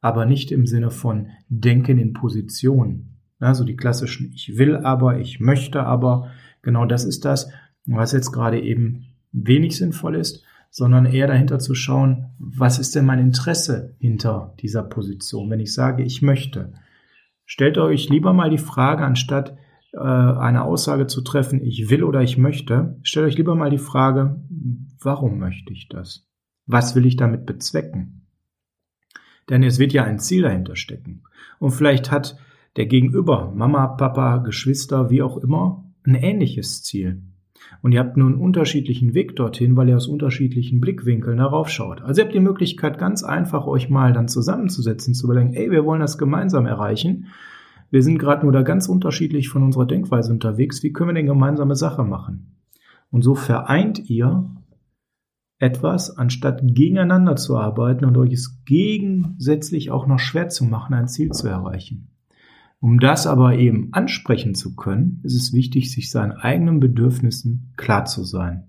Aber 0.00 0.26
nicht 0.26 0.52
im 0.52 0.66
Sinne 0.66 0.90
von 0.90 1.28
denken 1.48 1.98
in 1.98 2.12
Positionen. 2.12 3.16
Also 3.38 3.64
die 3.64 3.76
klassischen 3.76 4.30
Ich 4.34 4.58
will 4.58 4.76
aber, 4.76 5.18
ich 5.18 5.40
möchte 5.40 5.84
aber. 5.84 6.30
Genau 6.62 6.84
das 6.84 7.04
ist 7.04 7.24
das, 7.24 7.50
was 7.86 8.12
jetzt 8.12 8.32
gerade 8.32 8.60
eben 8.60 9.06
wenig 9.32 9.76
sinnvoll 9.76 10.16
ist, 10.16 10.44
sondern 10.70 11.06
eher 11.06 11.26
dahinter 11.26 11.58
zu 11.58 11.74
schauen, 11.74 12.26
was 12.38 12.78
ist 12.78 12.94
denn 12.94 13.06
mein 13.06 13.18
Interesse 13.18 13.94
hinter 13.98 14.54
dieser 14.60 14.82
Position, 14.82 15.48
wenn 15.48 15.60
ich 15.60 15.72
sage, 15.72 16.02
ich 16.02 16.22
möchte. 16.22 16.74
Stellt 17.44 17.78
euch 17.78 18.08
lieber 18.08 18.32
mal 18.32 18.50
die 18.50 18.58
Frage, 18.58 19.04
anstatt 19.04 19.56
äh, 19.96 20.00
eine 20.00 20.64
Aussage 20.64 21.06
zu 21.06 21.22
treffen, 21.22 21.62
ich 21.62 21.90
will 21.90 22.04
oder 22.04 22.20
ich 22.20 22.36
möchte, 22.36 22.98
stellt 23.02 23.26
euch 23.26 23.36
lieber 23.36 23.54
mal 23.54 23.70
die 23.70 23.78
Frage, 23.78 24.40
warum 25.00 25.38
möchte 25.38 25.72
ich 25.72 25.88
das? 25.88 26.28
Was 26.66 26.94
will 26.94 27.06
ich 27.06 27.16
damit 27.16 27.46
bezwecken? 27.46 28.26
Denn 29.48 29.62
es 29.62 29.78
wird 29.78 29.92
ja 29.92 30.04
ein 30.04 30.18
Ziel 30.18 30.42
dahinter 30.42 30.76
stecken. 30.76 31.22
Und 31.58 31.70
vielleicht 31.70 32.10
hat 32.10 32.36
der 32.76 32.86
Gegenüber, 32.86 33.52
Mama, 33.54 33.86
Papa, 33.86 34.38
Geschwister, 34.38 35.08
wie 35.08 35.22
auch 35.22 35.38
immer, 35.38 35.84
ein 36.04 36.14
ähnliches 36.14 36.82
Ziel. 36.82 37.22
Und 37.80 37.92
ihr 37.92 38.00
habt 38.00 38.16
nur 38.16 38.28
einen 38.28 38.40
unterschiedlichen 38.40 39.14
Weg 39.14 39.34
dorthin, 39.36 39.76
weil 39.76 39.88
ihr 39.88 39.96
aus 39.96 40.08
unterschiedlichen 40.08 40.80
Blickwinkeln 40.80 41.38
darauf 41.38 41.70
schaut. 41.70 42.02
Also 42.02 42.20
ihr 42.20 42.24
habt 42.24 42.34
die 42.34 42.40
Möglichkeit, 42.40 42.98
ganz 42.98 43.24
einfach 43.24 43.66
euch 43.66 43.88
mal 43.88 44.12
dann 44.12 44.28
zusammenzusetzen, 44.28 45.14
zu 45.14 45.26
überlegen, 45.26 45.54
ey, 45.54 45.70
wir 45.70 45.84
wollen 45.84 46.00
das 46.00 46.18
gemeinsam 46.18 46.66
erreichen. 46.66 47.28
Wir 47.90 48.02
sind 48.02 48.18
gerade 48.18 48.42
nur 48.42 48.52
da 48.52 48.62
ganz 48.62 48.88
unterschiedlich 48.88 49.48
von 49.48 49.62
unserer 49.62 49.86
Denkweise 49.86 50.32
unterwegs. 50.32 50.82
Wie 50.82 50.92
können 50.92 51.10
wir 51.10 51.14
denn 51.14 51.26
gemeinsame 51.26 51.76
Sache 51.76 52.04
machen? 52.04 52.56
Und 53.10 53.22
so 53.22 53.34
vereint 53.34 54.10
ihr 54.10 54.50
etwas, 55.58 56.16
anstatt 56.16 56.60
gegeneinander 56.62 57.36
zu 57.36 57.56
arbeiten 57.56 58.04
und 58.04 58.16
euch 58.18 58.32
es 58.32 58.62
gegensätzlich 58.64 59.90
auch 59.90 60.06
noch 60.06 60.18
schwer 60.18 60.48
zu 60.48 60.64
machen, 60.64 60.94
ein 60.94 61.08
Ziel 61.08 61.30
zu 61.30 61.48
erreichen. 61.48 62.08
Um 62.78 63.00
das 63.00 63.26
aber 63.26 63.56
eben 63.56 63.88
ansprechen 63.92 64.54
zu 64.54 64.76
können, 64.76 65.20
ist 65.22 65.34
es 65.34 65.54
wichtig, 65.54 65.90
sich 65.90 66.10
seinen 66.10 66.32
eigenen 66.32 66.78
Bedürfnissen 66.78 67.72
klar 67.76 68.04
zu 68.04 68.22
sein. 68.22 68.64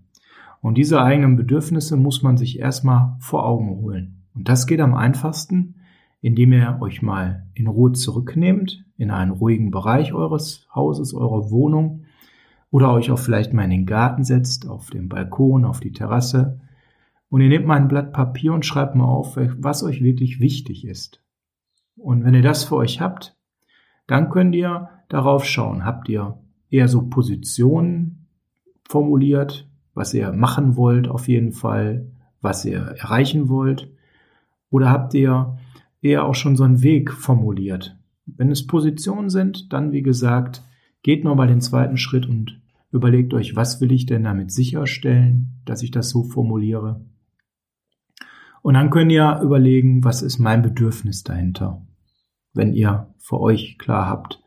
Und 0.62 0.78
diese 0.78 1.02
eigenen 1.02 1.36
Bedürfnisse 1.36 1.98
muss 1.98 2.24
man 2.24 2.38
sich 2.38 2.60
erstmal 2.60 3.18
vor 3.20 3.46
Augen 3.46 3.70
holen. 3.70 4.24
Und 4.34 4.48
das 4.48 4.66
geht 4.66 4.80
am 4.80 4.96
einfachsten, 4.96 5.76
indem 6.22 6.54
ihr 6.54 6.78
euch 6.82 7.02
mal 7.02 7.46
in 7.54 7.68
Ruhe 7.68 7.92
zurücknehmt, 7.92 8.86
in 8.98 9.12
einen 9.12 9.32
ruhigen 9.32 9.72
Bereich 9.72 10.14
eures 10.14 10.68
Hauses, 10.74 11.14
eurer 11.14 11.52
Wohnung 11.52 12.04
oder 12.72 12.92
euch 12.94 13.12
auch 13.12 13.20
vielleicht 13.20 13.54
mal 13.54 13.64
in 13.64 13.70
den 13.70 13.86
Garten 13.86 14.24
setzt, 14.24 14.68
auf 14.68 14.90
den 14.90 15.10
Balkon, 15.10 15.66
auf 15.66 15.80
die 15.80 15.92
Terrasse 15.92 16.60
und 17.30 17.42
ihr 17.42 17.50
nehmt 17.50 17.66
mal 17.66 17.76
ein 17.76 17.88
Blatt 17.88 18.14
Papier 18.14 18.54
und 18.54 18.66
schreibt 18.66 18.96
mal 18.96 19.06
auf, 19.06 19.38
was 19.38 19.84
euch 19.84 20.02
wirklich 20.02 20.40
wichtig 20.40 20.86
ist. 20.86 21.22
Und 21.98 22.24
wenn 22.24 22.34
ihr 22.34 22.42
das 22.42 22.64
für 22.64 22.78
euch 22.78 23.02
habt, 23.02 23.36
dann 24.06 24.30
könnt 24.30 24.56
ihr 24.56 24.90
darauf 25.10 25.46
schauen. 25.46 25.84
Habt 25.84 26.08
ihr 26.10 26.38
eher 26.70 26.88
so 26.88 27.10
Positionen 27.10 28.28
formuliert, 28.88 29.70
was 29.94 30.14
ihr 30.14 30.32
machen 30.32 30.78
wollt 30.78 31.08
auf 31.10 31.28
jeden 31.28 31.52
Fall, 31.52 32.08
was 32.40 32.64
ihr 32.64 32.80
erreichen 32.80 33.50
wollt? 33.50 33.92
Oder 34.70 34.90
habt 34.90 35.14
ihr 35.14 35.58
eher 36.02 36.26
auch 36.26 36.36
schon 36.36 36.56
so 36.56 36.64
einen 36.64 36.82
Weg 36.82 37.12
formuliert? 37.12 37.98
Wenn 38.28 38.52
es 38.52 38.68
Positionen 38.68 39.30
sind, 39.30 39.72
dann 39.74 39.92
wie 39.92 40.02
gesagt, 40.02 40.62
geht 41.02 41.24
nochmal 41.24 41.48
den 41.48 41.62
zweiten 41.62 41.98
Schritt 41.98 42.28
und 42.28 42.62
überlegt 42.92 43.34
euch, 43.34 43.56
was 43.56 43.82
will 43.82 43.92
ich 43.92 44.06
denn 44.06 44.24
damit 44.24 44.52
sicherstellen, 44.52 45.62
dass 45.66 45.82
ich 45.82 45.92
das 45.92 46.10
so 46.10 46.24
formuliere? 46.24 47.02
Und 48.62 48.74
dann 48.74 48.90
könnt 48.90 49.12
ihr 49.12 49.40
überlegen, 49.42 50.04
was 50.04 50.22
ist 50.22 50.40
mein 50.40 50.62
Bedürfnis 50.62 51.24
dahinter, 51.24 51.86
wenn 52.54 52.74
ihr 52.74 53.14
für 53.18 53.40
euch 53.40 53.78
klar 53.78 54.08
habt, 54.08 54.42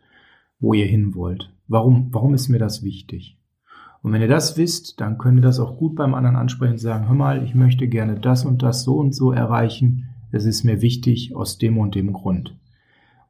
wo 0.59 0.75
ihr 0.75 0.87
hin 0.87 1.15
wollt. 1.15 1.53
Warum, 1.69 2.09
warum 2.13 2.35
ist 2.35 2.49
mir 2.49 2.59
das 2.59 2.83
wichtig? 2.83 3.39
Und 4.03 4.13
wenn 4.13 4.23
ihr 4.23 4.29
das 4.29 4.57
wisst, 4.57 5.01
dann 5.01 5.19
könnt 5.19 5.39
ihr 5.39 5.43
das 5.43 5.61
auch 5.61 5.77
gut 5.77 5.95
beim 5.95 6.15
anderen 6.15 6.37
ansprechen 6.37 6.73
und 6.73 6.79
sagen, 6.79 7.09
hör 7.09 7.15
mal, 7.15 7.45
ich 7.45 7.55
möchte 7.55 7.89
gerne 7.89 8.19
das 8.19 8.45
und 8.45 8.63
das 8.63 8.83
so 8.83 8.97
und 8.97 9.15
so 9.15 9.33
erreichen. 9.33 10.09
Es 10.33 10.45
ist 10.45 10.65
mir 10.65 10.83
wichtig 10.83 11.35
aus 11.35 11.59
dem 11.59 11.79
und 11.79 11.95
dem 11.95 12.13
Grund. 12.13 12.60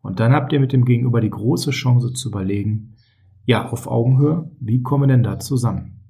Und 0.02 0.20
dann 0.20 0.32
habt 0.32 0.52
ihr 0.52 0.60
mit 0.60 0.72
dem 0.72 0.84
Gegenüber 0.84 1.20
die 1.20 1.30
große 1.30 1.70
Chance 1.70 2.12
zu 2.12 2.28
überlegen, 2.28 2.96
ja, 3.44 3.68
auf 3.68 3.86
Augenhöhe, 3.86 4.50
wie 4.60 4.82
kommen 4.82 5.04
wir 5.04 5.14
denn 5.14 5.22
da 5.22 5.38
zusammen? 5.38 6.00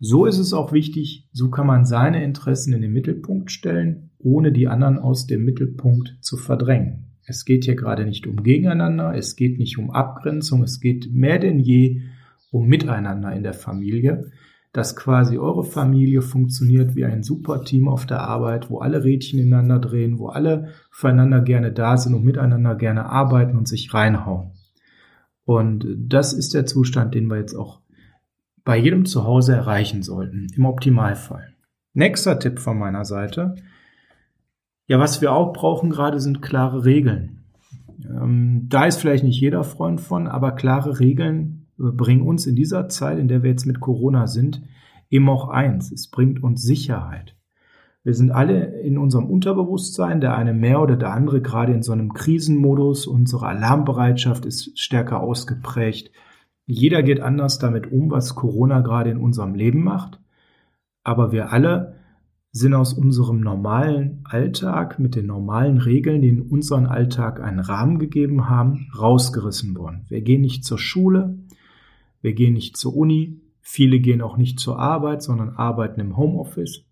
So 0.00 0.26
ist 0.26 0.38
es 0.38 0.52
auch 0.52 0.72
wichtig, 0.72 1.28
so 1.32 1.50
kann 1.50 1.66
man 1.66 1.86
seine 1.86 2.22
Interessen 2.24 2.72
in 2.72 2.82
den 2.82 2.92
Mittelpunkt 2.92 3.50
stellen, 3.50 4.10
ohne 4.18 4.52
die 4.52 4.68
anderen 4.68 4.98
aus 4.98 5.26
dem 5.26 5.44
Mittelpunkt 5.44 6.18
zu 6.20 6.36
verdrängen. 6.36 7.16
Es 7.26 7.44
geht 7.44 7.64
hier 7.64 7.76
gerade 7.76 8.04
nicht 8.04 8.26
um 8.26 8.42
Gegeneinander, 8.42 9.14
es 9.14 9.36
geht 9.36 9.58
nicht 9.58 9.78
um 9.78 9.90
Abgrenzung, 9.90 10.62
es 10.62 10.80
geht 10.80 11.10
mehr 11.12 11.38
denn 11.38 11.58
je 11.58 12.02
um 12.50 12.66
Miteinander 12.66 13.32
in 13.32 13.42
der 13.42 13.54
Familie, 13.54 14.30
dass 14.74 14.96
quasi 14.96 15.38
eure 15.38 15.62
Familie 15.62 16.20
funktioniert 16.20 16.96
wie 16.96 17.04
ein 17.04 17.22
Superteam 17.22 17.86
auf 17.88 18.06
der 18.06 18.22
Arbeit, 18.22 18.70
wo 18.70 18.80
alle 18.80 19.04
Rädchen 19.04 19.38
ineinander 19.38 19.78
drehen, 19.78 20.18
wo 20.18 20.26
alle 20.26 20.70
füreinander 20.90 21.42
gerne 21.42 21.70
da 21.70 21.96
sind 21.96 22.12
und 22.12 22.24
miteinander 22.24 22.74
gerne 22.74 23.06
arbeiten 23.06 23.56
und 23.56 23.68
sich 23.68 23.94
reinhauen. 23.94 24.50
Und 25.44 25.86
das 25.96 26.32
ist 26.32 26.54
der 26.54 26.66
Zustand, 26.66 27.14
den 27.14 27.28
wir 27.28 27.36
jetzt 27.36 27.54
auch 27.54 27.82
bei 28.64 28.76
jedem 28.76 29.04
Zuhause 29.04 29.54
erreichen 29.54 30.02
sollten, 30.02 30.48
im 30.56 30.66
Optimalfall. 30.66 31.54
Nächster 31.92 32.40
Tipp 32.40 32.58
von 32.58 32.76
meiner 32.76 33.04
Seite. 33.04 33.54
Ja, 34.88 34.98
was 34.98 35.20
wir 35.20 35.32
auch 35.32 35.52
brauchen 35.52 35.90
gerade 35.90 36.18
sind 36.18 36.42
klare 36.42 36.84
Regeln. 36.84 37.44
Ähm, 38.04 38.66
da 38.68 38.86
ist 38.86 38.96
vielleicht 38.96 39.22
nicht 39.22 39.40
jeder 39.40 39.62
Freund 39.62 40.00
von, 40.00 40.26
aber 40.26 40.50
klare 40.50 40.98
Regeln 40.98 41.63
bringen 41.76 42.26
uns 42.26 42.46
in 42.46 42.54
dieser 42.54 42.88
Zeit, 42.88 43.18
in 43.18 43.28
der 43.28 43.42
wir 43.42 43.50
jetzt 43.50 43.66
mit 43.66 43.80
Corona 43.80 44.26
sind, 44.26 44.62
eben 45.10 45.28
auch 45.28 45.48
eins. 45.48 45.92
Es 45.92 46.08
bringt 46.08 46.42
uns 46.42 46.62
Sicherheit. 46.62 47.36
Wir 48.02 48.12
sind 48.12 48.32
alle 48.32 48.80
in 48.82 48.98
unserem 48.98 49.26
Unterbewusstsein, 49.26 50.20
der 50.20 50.36
eine 50.36 50.52
mehr 50.52 50.82
oder 50.82 50.96
der 50.96 51.12
andere 51.12 51.40
gerade 51.40 51.72
in 51.72 51.82
so 51.82 51.92
einem 51.92 52.12
Krisenmodus. 52.12 53.06
Unsere 53.06 53.46
Alarmbereitschaft 53.46 54.44
ist 54.44 54.78
stärker 54.78 55.20
ausgeprägt. 55.20 56.10
Jeder 56.66 57.02
geht 57.02 57.20
anders 57.20 57.58
damit 57.58 57.90
um, 57.90 58.10
was 58.10 58.34
Corona 58.34 58.80
gerade 58.80 59.10
in 59.10 59.16
unserem 59.16 59.54
Leben 59.54 59.82
macht. 59.82 60.20
Aber 61.02 61.32
wir 61.32 61.50
alle 61.52 61.96
sind 62.52 62.74
aus 62.74 62.92
unserem 62.92 63.40
normalen 63.40 64.20
Alltag 64.24 64.98
mit 64.98 65.16
den 65.16 65.26
normalen 65.26 65.78
Regeln, 65.78 66.22
die 66.22 66.28
in 66.28 66.42
unseren 66.42 66.86
Alltag 66.86 67.40
einen 67.40 67.58
Rahmen 67.58 67.98
gegeben 67.98 68.48
haben, 68.48 68.86
rausgerissen 68.96 69.74
worden. 69.76 70.04
Wir 70.08 70.20
gehen 70.20 70.42
nicht 70.42 70.64
zur 70.64 70.78
Schule, 70.78 71.38
wir 72.24 72.32
gehen 72.32 72.54
nicht 72.54 72.78
zur 72.78 72.96
Uni, 72.96 73.42
viele 73.60 74.00
gehen 74.00 74.22
auch 74.22 74.38
nicht 74.38 74.58
zur 74.58 74.78
Arbeit, 74.78 75.22
sondern 75.22 75.50
arbeiten 75.50 76.00
im 76.00 76.16
Homeoffice. 76.16 76.86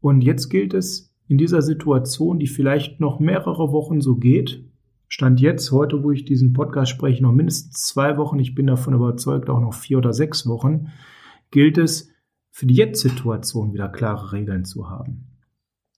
Und 0.00 0.20
jetzt 0.20 0.50
gilt 0.50 0.72
es 0.72 1.12
in 1.26 1.36
dieser 1.36 1.62
Situation, 1.62 2.38
die 2.38 2.46
vielleicht 2.46 3.00
noch 3.00 3.18
mehrere 3.18 3.72
Wochen 3.72 4.00
so 4.00 4.14
geht, 4.14 4.64
Stand 5.08 5.40
jetzt, 5.40 5.70
heute, 5.70 6.02
wo 6.02 6.10
ich 6.10 6.24
diesen 6.24 6.52
Podcast 6.52 6.90
spreche, 6.90 7.22
noch 7.22 7.32
mindestens 7.32 7.86
zwei 7.86 8.18
Wochen, 8.18 8.38
ich 8.38 8.54
bin 8.54 8.66
davon 8.66 8.94
überzeugt, 8.94 9.48
auch 9.50 9.60
noch 9.60 9.74
vier 9.74 9.98
oder 9.98 10.12
sechs 10.12 10.46
Wochen, 10.46 10.88
gilt 11.50 11.78
es, 11.78 12.10
für 12.50 12.66
die 12.66 12.74
Jetzt-Situation 12.74 13.72
wieder 13.72 13.88
klare 13.88 14.32
Regeln 14.32 14.64
zu 14.64 14.88
haben. 14.88 15.35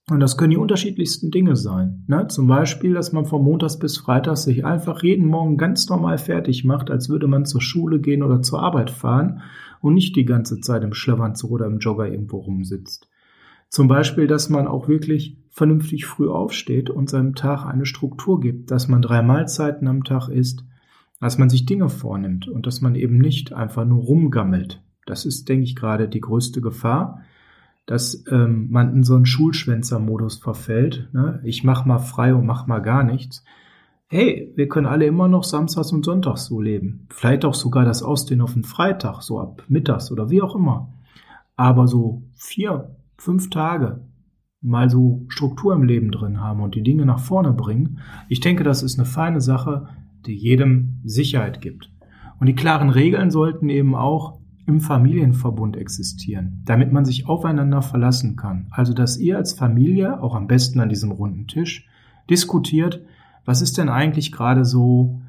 Und 0.09 0.19
das 0.19 0.37
können 0.37 0.51
die 0.51 0.57
unterschiedlichsten 0.57 1.29
Dinge 1.29 1.55
sein. 1.55 2.03
Ne? 2.07 2.27
Zum 2.27 2.47
Beispiel, 2.47 2.93
dass 2.93 3.11
man 3.11 3.25
von 3.25 3.43
Montags 3.43 3.77
bis 3.77 3.97
Freitags 3.97 4.43
sich 4.43 4.65
einfach 4.65 5.03
jeden 5.03 5.25
Morgen 5.25 5.57
ganz 5.57 5.87
normal 5.89 6.17
fertig 6.17 6.65
macht, 6.65 6.89
als 6.89 7.09
würde 7.09 7.27
man 7.27 7.45
zur 7.45 7.61
Schule 7.61 7.99
gehen 7.99 8.23
oder 8.23 8.41
zur 8.41 8.61
Arbeit 8.61 8.89
fahren 8.89 9.41
und 9.81 9.93
nicht 9.93 10.15
die 10.15 10.25
ganze 10.25 10.59
Zeit 10.61 10.83
im 10.83 10.93
Schlafanzug 10.93 11.51
oder 11.51 11.67
im 11.67 11.79
Jogger 11.79 12.07
irgendwo 12.07 12.37
rumsitzt. 12.37 13.07
Zum 13.69 13.87
Beispiel, 13.87 14.25
dass 14.25 14.49
man 14.49 14.67
auch 14.67 14.87
wirklich 14.87 15.37
vernünftig 15.49 16.05
früh 16.05 16.27
aufsteht 16.27 16.89
und 16.89 17.09
seinem 17.09 17.35
Tag 17.35 17.65
eine 17.65 17.85
Struktur 17.85 18.39
gibt, 18.39 18.71
dass 18.71 18.87
man 18.87 19.01
drei 19.01 19.21
Mahlzeiten 19.21 19.87
am 19.87 20.03
Tag 20.03 20.29
isst, 20.29 20.63
dass 21.19 21.37
man 21.37 21.49
sich 21.49 21.65
Dinge 21.65 21.89
vornimmt 21.89 22.47
und 22.47 22.65
dass 22.65 22.81
man 22.81 22.95
eben 22.95 23.17
nicht 23.17 23.53
einfach 23.53 23.85
nur 23.85 24.01
rumgammelt. 24.01 24.81
Das 25.05 25.25
ist, 25.25 25.49
denke 25.49 25.63
ich, 25.63 25.75
gerade 25.75 26.07
die 26.07 26.21
größte 26.21 26.61
Gefahr, 26.61 27.21
dass 27.89 28.23
ähm, 28.29 28.67
man 28.69 28.93
in 28.93 29.03
so 29.03 29.15
einen 29.15 29.25
Schulschwänzer-Modus 29.25 30.37
verfällt. 30.37 31.09
Ne? 31.11 31.39
Ich 31.43 31.63
mach 31.63 31.85
mal 31.85 31.97
frei 31.97 32.35
und 32.35 32.45
mach 32.45 32.67
mal 32.67 32.83
gar 32.83 33.01
nichts. 33.01 33.43
Hey, 34.05 34.53
wir 34.55 34.67
können 34.67 34.85
alle 34.85 35.07
immer 35.07 35.27
noch 35.27 35.43
Samstags 35.43 35.91
und 35.91 36.05
Sonntags 36.05 36.45
so 36.45 36.61
leben. 36.61 37.07
Vielleicht 37.09 37.45
auch 37.45 37.55
sogar 37.55 37.85
das 37.85 38.03
Ausdehnen 38.03 38.41
auf 38.41 38.53
den 38.53 38.63
Freitag, 38.63 39.23
so 39.23 39.39
ab 39.39 39.63
mittags 39.69 40.11
oder 40.11 40.29
wie 40.29 40.43
auch 40.43 40.55
immer. 40.55 40.93
Aber 41.55 41.87
so 41.87 42.21
vier, 42.35 42.95
fünf 43.17 43.49
Tage 43.49 44.01
mal 44.61 44.91
so 44.91 45.25
Struktur 45.29 45.73
im 45.73 45.81
Leben 45.81 46.11
drin 46.11 46.39
haben 46.39 46.61
und 46.61 46.75
die 46.75 46.83
Dinge 46.83 47.07
nach 47.07 47.19
vorne 47.19 47.53
bringen, 47.53 48.01
ich 48.27 48.39
denke, 48.39 48.63
das 48.63 48.83
ist 48.83 48.99
eine 48.99 49.07
feine 49.07 49.41
Sache, 49.41 49.87
die 50.27 50.35
jedem 50.35 51.01
Sicherheit 51.05 51.59
gibt. 51.59 51.91
Und 52.39 52.45
die 52.45 52.55
klaren 52.55 52.91
Regeln 52.91 53.31
sollten 53.31 53.67
eben 53.69 53.95
auch 53.95 54.38
im 54.69 54.79
Familienverbund 54.79 55.75
existieren, 55.75 56.63
damit 56.65 56.93
man 56.93 57.03
sich 57.03 57.27
aufeinander 57.27 57.81
verlassen 57.81 58.35
kann. 58.35 58.67
Also, 58.71 58.93
dass 58.93 59.17
ihr 59.17 59.37
als 59.37 59.53
Familie, 59.53 60.21
auch 60.21 60.35
am 60.35 60.47
besten 60.47 60.79
an 60.79 60.89
diesem 60.89 61.11
runden 61.11 61.47
Tisch, 61.47 61.87
diskutiert, 62.29 63.01
was 63.43 63.61
ist 63.61 63.77
denn 63.77 63.89
eigentlich 63.89 64.31
gerade 64.31 64.63
so, 64.63 65.21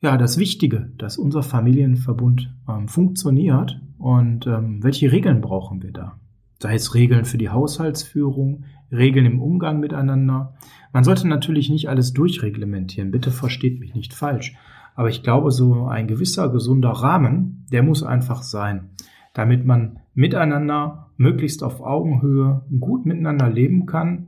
ja, 0.00 0.16
das 0.16 0.38
Wichtige, 0.38 0.92
dass 0.98 1.18
unser 1.18 1.42
Familienverbund 1.42 2.54
ähm, 2.68 2.88
funktioniert 2.88 3.80
und 3.98 4.46
ähm, 4.46 4.82
welche 4.82 5.12
Regeln 5.12 5.40
brauchen 5.40 5.82
wir 5.82 5.92
da? 5.92 6.16
sei 6.60 6.74
es 6.74 6.94
Regeln 6.94 7.24
für 7.24 7.38
die 7.38 7.50
Haushaltsführung, 7.50 8.64
Regeln 8.90 9.26
im 9.26 9.42
Umgang 9.42 9.80
miteinander. 9.80 10.54
Man 10.92 11.04
sollte 11.04 11.28
natürlich 11.28 11.70
nicht 11.70 11.88
alles 11.88 12.12
durchreglementieren, 12.12 13.10
bitte 13.10 13.30
versteht 13.30 13.80
mich 13.80 13.94
nicht 13.94 14.14
falsch. 14.14 14.54
Aber 14.96 15.08
ich 15.08 15.22
glaube, 15.22 15.50
so 15.52 15.86
ein 15.86 16.08
gewisser 16.08 16.48
gesunder 16.48 16.90
Rahmen, 16.90 17.66
der 17.70 17.82
muss 17.82 18.02
einfach 18.02 18.42
sein, 18.42 18.90
damit 19.34 19.64
man 19.64 20.00
miteinander 20.14 21.10
möglichst 21.16 21.62
auf 21.62 21.80
Augenhöhe 21.80 22.62
gut 22.80 23.06
miteinander 23.06 23.48
leben 23.48 23.86
kann. 23.86 24.26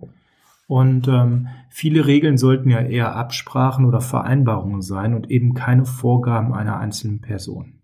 Und 0.67 1.09
ähm, 1.09 1.49
viele 1.71 2.07
Regeln 2.07 2.37
sollten 2.37 2.71
ja 2.71 2.81
eher 2.81 3.17
Absprachen 3.17 3.87
oder 3.87 4.03
Vereinbarungen 4.03 4.83
sein 4.83 5.15
und 5.15 5.31
eben 5.31 5.55
keine 5.55 5.87
Vorgaben 5.87 6.53
einer 6.53 6.79
einzelnen 6.79 7.21
Person. 7.21 7.81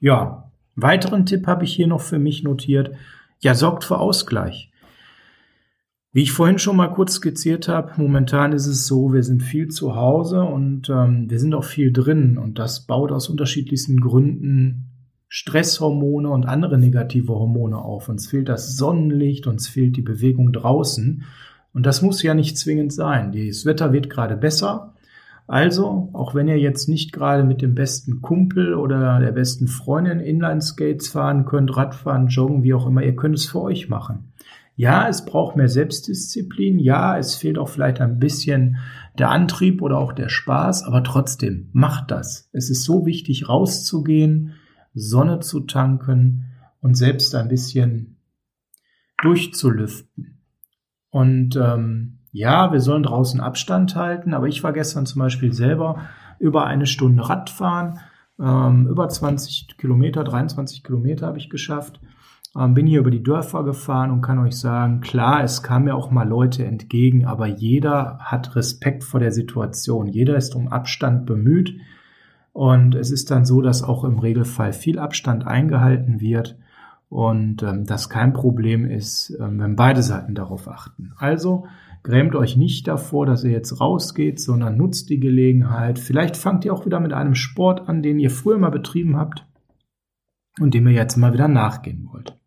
Ja, 0.00 0.46
Weiteren 0.76 1.24
Tipp 1.24 1.46
habe 1.46 1.64
ich 1.64 1.74
hier 1.74 1.86
noch 1.86 2.02
für 2.02 2.18
mich 2.18 2.42
notiert. 2.42 2.94
Ja, 3.40 3.54
sorgt 3.54 3.84
für 3.84 3.98
Ausgleich. 3.98 4.70
Wie 6.16 6.22
ich 6.22 6.32
vorhin 6.32 6.58
schon 6.58 6.76
mal 6.76 6.88
kurz 6.88 7.16
skizziert 7.16 7.68
habe, 7.68 7.92
momentan 7.98 8.54
ist 8.54 8.66
es 8.66 8.86
so, 8.86 9.12
wir 9.12 9.22
sind 9.22 9.42
viel 9.42 9.68
zu 9.68 9.96
Hause 9.96 10.44
und 10.44 10.88
ähm, 10.88 11.28
wir 11.28 11.38
sind 11.38 11.54
auch 11.54 11.64
viel 11.64 11.92
drin 11.92 12.38
und 12.38 12.58
das 12.58 12.86
baut 12.86 13.12
aus 13.12 13.28
unterschiedlichsten 13.28 14.00
Gründen 14.00 14.86
Stresshormone 15.28 16.30
und 16.30 16.46
andere 16.46 16.78
negative 16.78 17.34
Hormone 17.34 17.76
auf. 17.76 18.08
Uns 18.08 18.28
fehlt 18.28 18.48
das 18.48 18.78
Sonnenlicht, 18.78 19.46
uns 19.46 19.68
fehlt 19.68 19.98
die 19.98 20.02
Bewegung 20.02 20.54
draußen 20.54 21.24
und 21.74 21.84
das 21.84 22.00
muss 22.00 22.22
ja 22.22 22.32
nicht 22.32 22.56
zwingend 22.56 22.94
sein. 22.94 23.32
Das 23.32 23.66
Wetter 23.66 23.92
wird 23.92 24.08
gerade 24.08 24.38
besser 24.38 24.94
Also, 25.46 26.08
auch 26.14 26.34
wenn 26.34 26.48
ihr 26.48 26.58
jetzt 26.58 26.88
nicht 26.88 27.12
gerade 27.12 27.44
mit 27.44 27.60
dem 27.60 27.74
besten 27.74 28.22
Kumpel 28.22 28.72
oder 28.72 29.20
der 29.20 29.32
besten 29.32 29.68
Freundin 29.68 30.20
Inline-Skates 30.20 31.08
fahren 31.08 31.44
könnt, 31.44 31.76
Radfahren, 31.76 32.28
Joggen, 32.28 32.62
wie 32.62 32.72
auch 32.72 32.86
immer, 32.86 33.02
ihr 33.02 33.16
könnt 33.16 33.34
es 33.34 33.44
für 33.44 33.60
euch 33.60 33.90
machen. 33.90 34.32
Ja, 34.76 35.08
es 35.08 35.24
braucht 35.24 35.56
mehr 35.56 35.68
Selbstdisziplin. 35.68 36.78
Ja, 36.78 37.16
es 37.16 37.34
fehlt 37.34 37.58
auch 37.58 37.70
vielleicht 37.70 38.00
ein 38.02 38.18
bisschen 38.18 38.76
der 39.18 39.30
Antrieb 39.30 39.80
oder 39.80 39.98
auch 39.98 40.12
der 40.12 40.28
Spaß, 40.28 40.84
aber 40.84 41.02
trotzdem, 41.02 41.70
macht 41.72 42.10
das. 42.10 42.50
Es 42.52 42.68
ist 42.68 42.84
so 42.84 43.06
wichtig, 43.06 43.48
rauszugehen, 43.48 44.52
Sonne 44.92 45.40
zu 45.40 45.60
tanken 45.60 46.52
und 46.80 46.94
selbst 46.94 47.34
ein 47.34 47.48
bisschen 47.48 48.18
durchzulüften. 49.22 50.42
Und 51.08 51.56
ähm, 51.56 52.18
ja, 52.32 52.70
wir 52.70 52.80
sollen 52.80 53.02
draußen 53.02 53.40
Abstand 53.40 53.96
halten, 53.96 54.34
aber 54.34 54.46
ich 54.46 54.62
war 54.62 54.74
gestern 54.74 55.06
zum 55.06 55.20
Beispiel 55.20 55.54
selber 55.54 56.02
über 56.38 56.66
eine 56.66 56.84
Stunde 56.84 57.26
Radfahren, 57.26 57.98
ähm, 58.38 58.86
über 58.88 59.08
20 59.08 59.78
Kilometer, 59.78 60.22
23 60.22 60.84
Kilometer 60.84 61.28
habe 61.28 61.38
ich 61.38 61.48
geschafft. 61.48 61.98
Ähm, 62.58 62.74
bin 62.74 62.86
hier 62.86 63.00
über 63.00 63.10
die 63.10 63.22
Dörfer 63.22 63.64
gefahren 63.64 64.10
und 64.10 64.22
kann 64.22 64.38
euch 64.38 64.56
sagen, 64.56 65.00
klar, 65.00 65.42
es 65.42 65.62
kamen 65.62 65.86
mir 65.86 65.94
auch 65.94 66.10
mal 66.10 66.28
Leute 66.28 66.64
entgegen, 66.64 67.26
aber 67.26 67.46
jeder 67.46 68.18
hat 68.20 68.56
Respekt 68.56 69.04
vor 69.04 69.20
der 69.20 69.32
Situation. 69.32 70.08
Jeder 70.08 70.36
ist 70.36 70.54
um 70.54 70.68
Abstand 70.68 71.26
bemüht. 71.26 71.76
Und 72.52 72.94
es 72.94 73.10
ist 73.10 73.30
dann 73.30 73.44
so, 73.44 73.60
dass 73.60 73.82
auch 73.82 74.04
im 74.04 74.18
Regelfall 74.18 74.72
viel 74.72 74.98
Abstand 74.98 75.46
eingehalten 75.46 76.20
wird 76.20 76.56
und 77.10 77.62
ähm, 77.62 77.84
das 77.84 78.08
kein 78.08 78.32
Problem 78.32 78.86
ist, 78.86 79.36
ähm, 79.38 79.60
wenn 79.60 79.76
beide 79.76 80.02
Seiten 80.02 80.34
darauf 80.34 80.66
achten. 80.66 81.12
Also 81.18 81.66
Grämt 82.06 82.36
euch 82.36 82.56
nicht 82.56 82.86
davor, 82.86 83.26
dass 83.26 83.42
ihr 83.42 83.50
jetzt 83.50 83.80
rausgeht, 83.80 84.38
sondern 84.38 84.76
nutzt 84.76 85.10
die 85.10 85.18
Gelegenheit. 85.18 85.98
Vielleicht 85.98 86.36
fangt 86.36 86.64
ihr 86.64 86.72
auch 86.72 86.86
wieder 86.86 87.00
mit 87.00 87.12
einem 87.12 87.34
Sport 87.34 87.88
an, 87.88 88.00
den 88.00 88.20
ihr 88.20 88.30
früher 88.30 88.58
mal 88.58 88.70
betrieben 88.70 89.16
habt 89.16 89.44
und 90.60 90.72
dem 90.72 90.86
ihr 90.86 90.92
jetzt 90.92 91.16
mal 91.16 91.32
wieder 91.32 91.48
nachgehen 91.48 92.08
wollt. 92.12 92.38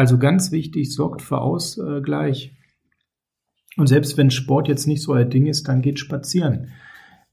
Also 0.00 0.16
ganz 0.16 0.50
wichtig, 0.50 0.94
sorgt 0.94 1.20
für 1.20 1.42
Ausgleich. 1.42 2.56
Und 3.76 3.86
selbst 3.86 4.16
wenn 4.16 4.30
Sport 4.30 4.66
jetzt 4.66 4.86
nicht 4.86 5.02
so 5.02 5.12
euer 5.12 5.26
Ding 5.26 5.44
ist, 5.44 5.68
dann 5.68 5.82
geht 5.82 5.98
spazieren. 5.98 6.68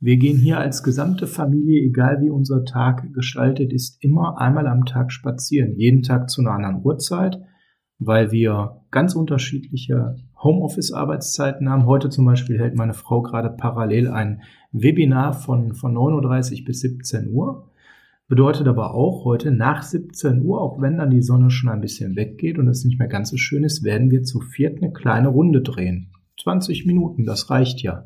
Wir 0.01 0.17
gehen 0.17 0.37
hier 0.37 0.59
als 0.59 0.83
gesamte 0.83 1.27
Familie, 1.27 1.81
egal 1.81 2.19
wie 2.21 2.29
unser 2.29 2.65
Tag 2.65 3.13
gestaltet 3.13 3.71
ist, 3.71 4.03
immer 4.03 4.41
einmal 4.41 4.67
am 4.67 4.83
Tag 4.83 5.13
spazieren. 5.13 5.77
Jeden 5.77 6.03
Tag 6.03 6.29
zu 6.29 6.41
einer 6.41 6.51
anderen 6.51 6.83
Uhrzeit 6.83 7.39
weil 7.99 8.31
wir 8.31 8.81
ganz 8.91 9.15
unterschiedliche 9.15 10.15
Homeoffice-Arbeitszeiten 10.41 11.69
haben. 11.69 11.85
Heute 11.85 12.09
zum 12.09 12.25
Beispiel 12.25 12.59
hält 12.59 12.75
meine 12.75 12.93
Frau 12.93 13.21
gerade 13.21 13.49
parallel 13.49 14.09
ein 14.09 14.41
Webinar 14.71 15.33
von, 15.33 15.73
von 15.73 15.95
9.30 15.95 16.59
Uhr 16.59 16.65
bis 16.65 16.81
17 16.81 17.29
Uhr. 17.31 17.71
Bedeutet 18.27 18.67
aber 18.67 18.93
auch 18.93 19.23
heute 19.23 19.51
nach 19.51 19.83
17 19.83 20.41
Uhr, 20.41 20.61
auch 20.61 20.81
wenn 20.81 20.97
dann 20.97 21.09
die 21.09 21.21
Sonne 21.21 21.49
schon 21.49 21.69
ein 21.69 21.79
bisschen 21.79 22.17
weggeht 22.17 22.57
und 22.59 22.67
es 22.67 22.83
nicht 22.83 22.99
mehr 22.99 23.07
ganz 23.07 23.29
so 23.29 23.37
schön 23.37 23.63
ist, 23.63 23.83
werden 23.83 24.11
wir 24.11 24.23
zu 24.23 24.41
viert 24.41 24.81
eine 24.81 24.91
kleine 24.91 25.29
Runde 25.29 25.61
drehen. 25.61 26.11
20 26.41 26.85
Minuten, 26.85 27.25
das 27.25 27.49
reicht 27.49 27.81
ja. 27.81 28.05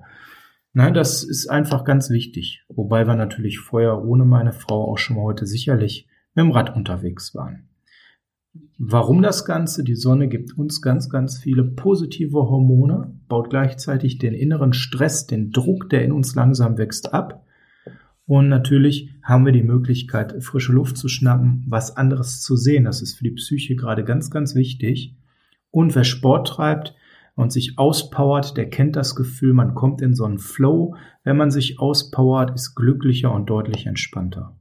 Nein, 0.74 0.94
das 0.94 1.24
ist 1.24 1.50
einfach 1.50 1.84
ganz 1.84 2.12
wichtig. 2.12 2.64
Wobei 2.70 3.06
wir 3.08 3.16
natürlich 3.16 3.60
vorher 3.60 4.06
ohne 4.06 4.24
meine 4.24 4.54
Frau 4.54 4.92
auch 4.92 5.00
schon 5.00 5.18
heute 5.18 5.46
sicherlich 5.48 6.08
mit 6.36 6.46
dem 6.46 6.52
Rad 6.52 6.76
unterwegs 6.76 7.34
waren. 7.34 7.68
Warum 8.78 9.22
das 9.22 9.46
Ganze? 9.46 9.84
Die 9.84 9.96
Sonne 9.96 10.28
gibt 10.28 10.58
uns 10.58 10.82
ganz, 10.82 11.10
ganz 11.10 11.40
viele 11.40 11.64
positive 11.64 12.38
Hormone, 12.38 13.20
baut 13.28 13.50
gleichzeitig 13.50 14.18
den 14.18 14.34
inneren 14.34 14.74
Stress, 14.74 15.26
den 15.26 15.52
Druck, 15.52 15.90
der 15.90 16.04
in 16.04 16.12
uns 16.12 16.36
langsam 16.36 16.78
wächst, 16.78 17.14
ab. 17.14 17.46
Und 18.26 18.50
natürlich 18.50 19.10
haben 19.24 19.46
wir 19.46 19.52
die 19.52 19.64
Möglichkeit, 19.64 20.44
frische 20.44 20.72
Luft 20.72 20.98
zu 20.98 21.08
schnappen, 21.10 21.66
was 21.68 21.98
anderes 21.98 22.42
zu 22.42 22.56
sehen. 22.56 22.86
Das 22.86 23.02
ist 23.02 23.16
für 23.16 23.24
die 23.24 23.32
Psyche 23.32 23.76
gerade 23.76 24.04
ganz, 24.04 24.32
ganz 24.32 24.56
wichtig. 24.56 25.16
Und 25.70 25.96
wer 25.96 26.04
Sport 26.04 26.48
treibt 26.48 26.96
und 27.36 27.52
sich 27.52 27.78
auspowert, 27.78 28.58
der 28.58 28.70
kennt 28.70 28.96
das 28.96 29.16
Gefühl, 29.16 29.54
man 29.54 29.74
kommt 29.74 30.02
in 30.02 30.14
so 30.14 30.26
einen 30.26 30.40
Flow. 30.40 30.96
Wenn 31.24 31.38
man 31.38 31.52
sich 31.52 31.80
auspowert, 31.80 32.54
ist 32.56 32.76
glücklicher 32.76 33.34
und 33.34 33.50
deutlich 33.50 33.86
entspannter. 33.86 34.56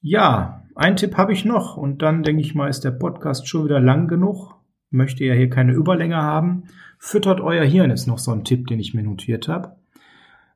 Ja, 0.00 0.64
ein 0.74 0.96
Tipp 0.96 1.16
habe 1.16 1.32
ich 1.32 1.44
noch 1.44 1.76
und 1.76 2.00
dann 2.00 2.22
denke 2.22 2.40
ich 2.40 2.54
mal, 2.54 2.68
ist 2.68 2.84
der 2.84 2.90
Podcast 2.90 3.48
schon 3.48 3.64
wieder 3.64 3.80
lang 3.80 4.08
genug. 4.08 4.54
Möchte 4.90 5.24
ja 5.24 5.34
hier 5.34 5.50
keine 5.50 5.72
Überlänge 5.72 6.16
haben. 6.16 6.64
Füttert 6.98 7.40
euer 7.40 7.64
Hirn 7.64 7.90
ist 7.90 8.06
noch 8.06 8.18
so 8.18 8.32
ein 8.32 8.44
Tipp, 8.44 8.66
den 8.66 8.80
ich 8.80 8.94
mir 8.94 9.02
notiert 9.02 9.48
habe. 9.48 9.76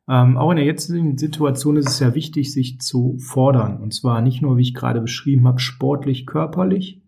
Ähm, 0.09 0.37
auch 0.37 0.51
in 0.51 0.57
der 0.57 0.67
jetzigen 0.67 1.17
Situation 1.17 1.77
ist 1.77 1.88
es 1.88 1.99
ja 2.01 2.14
wichtig, 2.14 2.53
sich 2.53 2.81
zu 2.81 3.17
fordern. 3.19 3.79
Und 3.79 3.95
zwar 3.95 4.21
nicht 4.21 4.43
nur, 4.43 4.57
wie 4.57 4.62
ich 4.62 4.75
gerade 4.75 5.01
beschrieben 5.01 5.47
habe, 5.47 5.61
sportlich, 5.61 6.27
körperlich. 6.27 7.01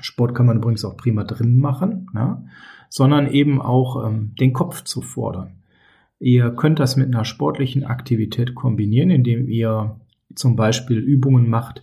Sport 0.00 0.34
kann 0.34 0.46
man 0.46 0.58
übrigens 0.58 0.84
auch 0.84 0.96
prima 0.96 1.24
drin 1.24 1.58
machen, 1.58 2.08
ne? 2.12 2.46
sondern 2.90 3.26
eben 3.26 3.60
auch 3.60 4.06
ähm, 4.06 4.34
den 4.38 4.52
Kopf 4.52 4.84
zu 4.84 5.00
fordern. 5.00 5.62
Ihr 6.18 6.50
könnt 6.50 6.78
das 6.78 6.96
mit 6.96 7.14
einer 7.14 7.24
sportlichen 7.24 7.84
Aktivität 7.84 8.54
kombinieren, 8.54 9.10
indem 9.10 9.48
ihr 9.48 10.00
zum 10.34 10.56
Beispiel 10.56 10.98
Übungen 10.98 11.48
macht, 11.48 11.82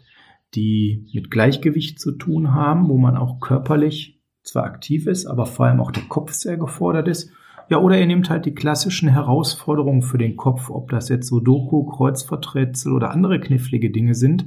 die 0.56 1.08
mit 1.14 1.32
Gleichgewicht 1.32 2.00
zu 2.00 2.12
tun 2.12 2.54
haben, 2.54 2.90
wo 2.90 2.98
man 2.98 3.18
auch 3.18 3.40
körperlich 3.40 4.22
zwar 4.44 4.66
aktiv 4.66 5.08
ist, 5.08 5.26
aber 5.26 5.46
vor 5.46 5.66
allem 5.66 5.80
auch 5.80 5.92
der 5.92 6.04
Kopf 6.04 6.34
sehr 6.34 6.58
gefordert 6.58 7.08
ist. 7.08 7.32
Ja, 7.70 7.78
oder 7.78 7.98
ihr 8.00 8.06
nehmt 8.06 8.30
halt 8.30 8.46
die 8.46 8.56
klassischen 8.56 9.10
Herausforderungen 9.10 10.02
für 10.02 10.18
den 10.18 10.36
Kopf, 10.36 10.70
ob 10.70 10.90
das 10.90 11.10
jetzt 11.10 11.28
so 11.28 11.40
Doku, 11.40 11.86
Kreuzverträtsel 11.86 12.94
oder 12.94 13.12
andere 13.12 13.40
knifflige 13.40 13.90
Dinge 13.90 14.16
sind. 14.16 14.46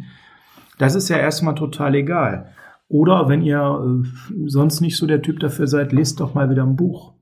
Das 0.78 0.94
ist 0.94 1.08
ja 1.08 1.16
erstmal 1.16 1.54
total 1.54 1.94
egal. 1.94 2.52
Oder 2.88 3.28
wenn 3.28 3.42
ihr 3.42 4.04
äh, 4.04 4.48
sonst 4.48 4.80
nicht 4.80 4.96
so 4.96 5.06
der 5.06 5.22
Typ 5.22 5.40
dafür 5.40 5.66
seid, 5.66 5.92
lest 5.92 6.20
doch 6.20 6.34
mal 6.34 6.50
wieder 6.50 6.62
ein 6.62 6.76
Buch. 6.76 7.14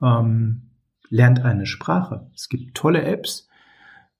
Ähm, 0.00 0.70
lernt 1.10 1.44
eine 1.44 1.66
Sprache. 1.66 2.30
Es 2.34 2.48
gibt 2.48 2.74
tolle 2.74 3.02
Apps, 3.02 3.48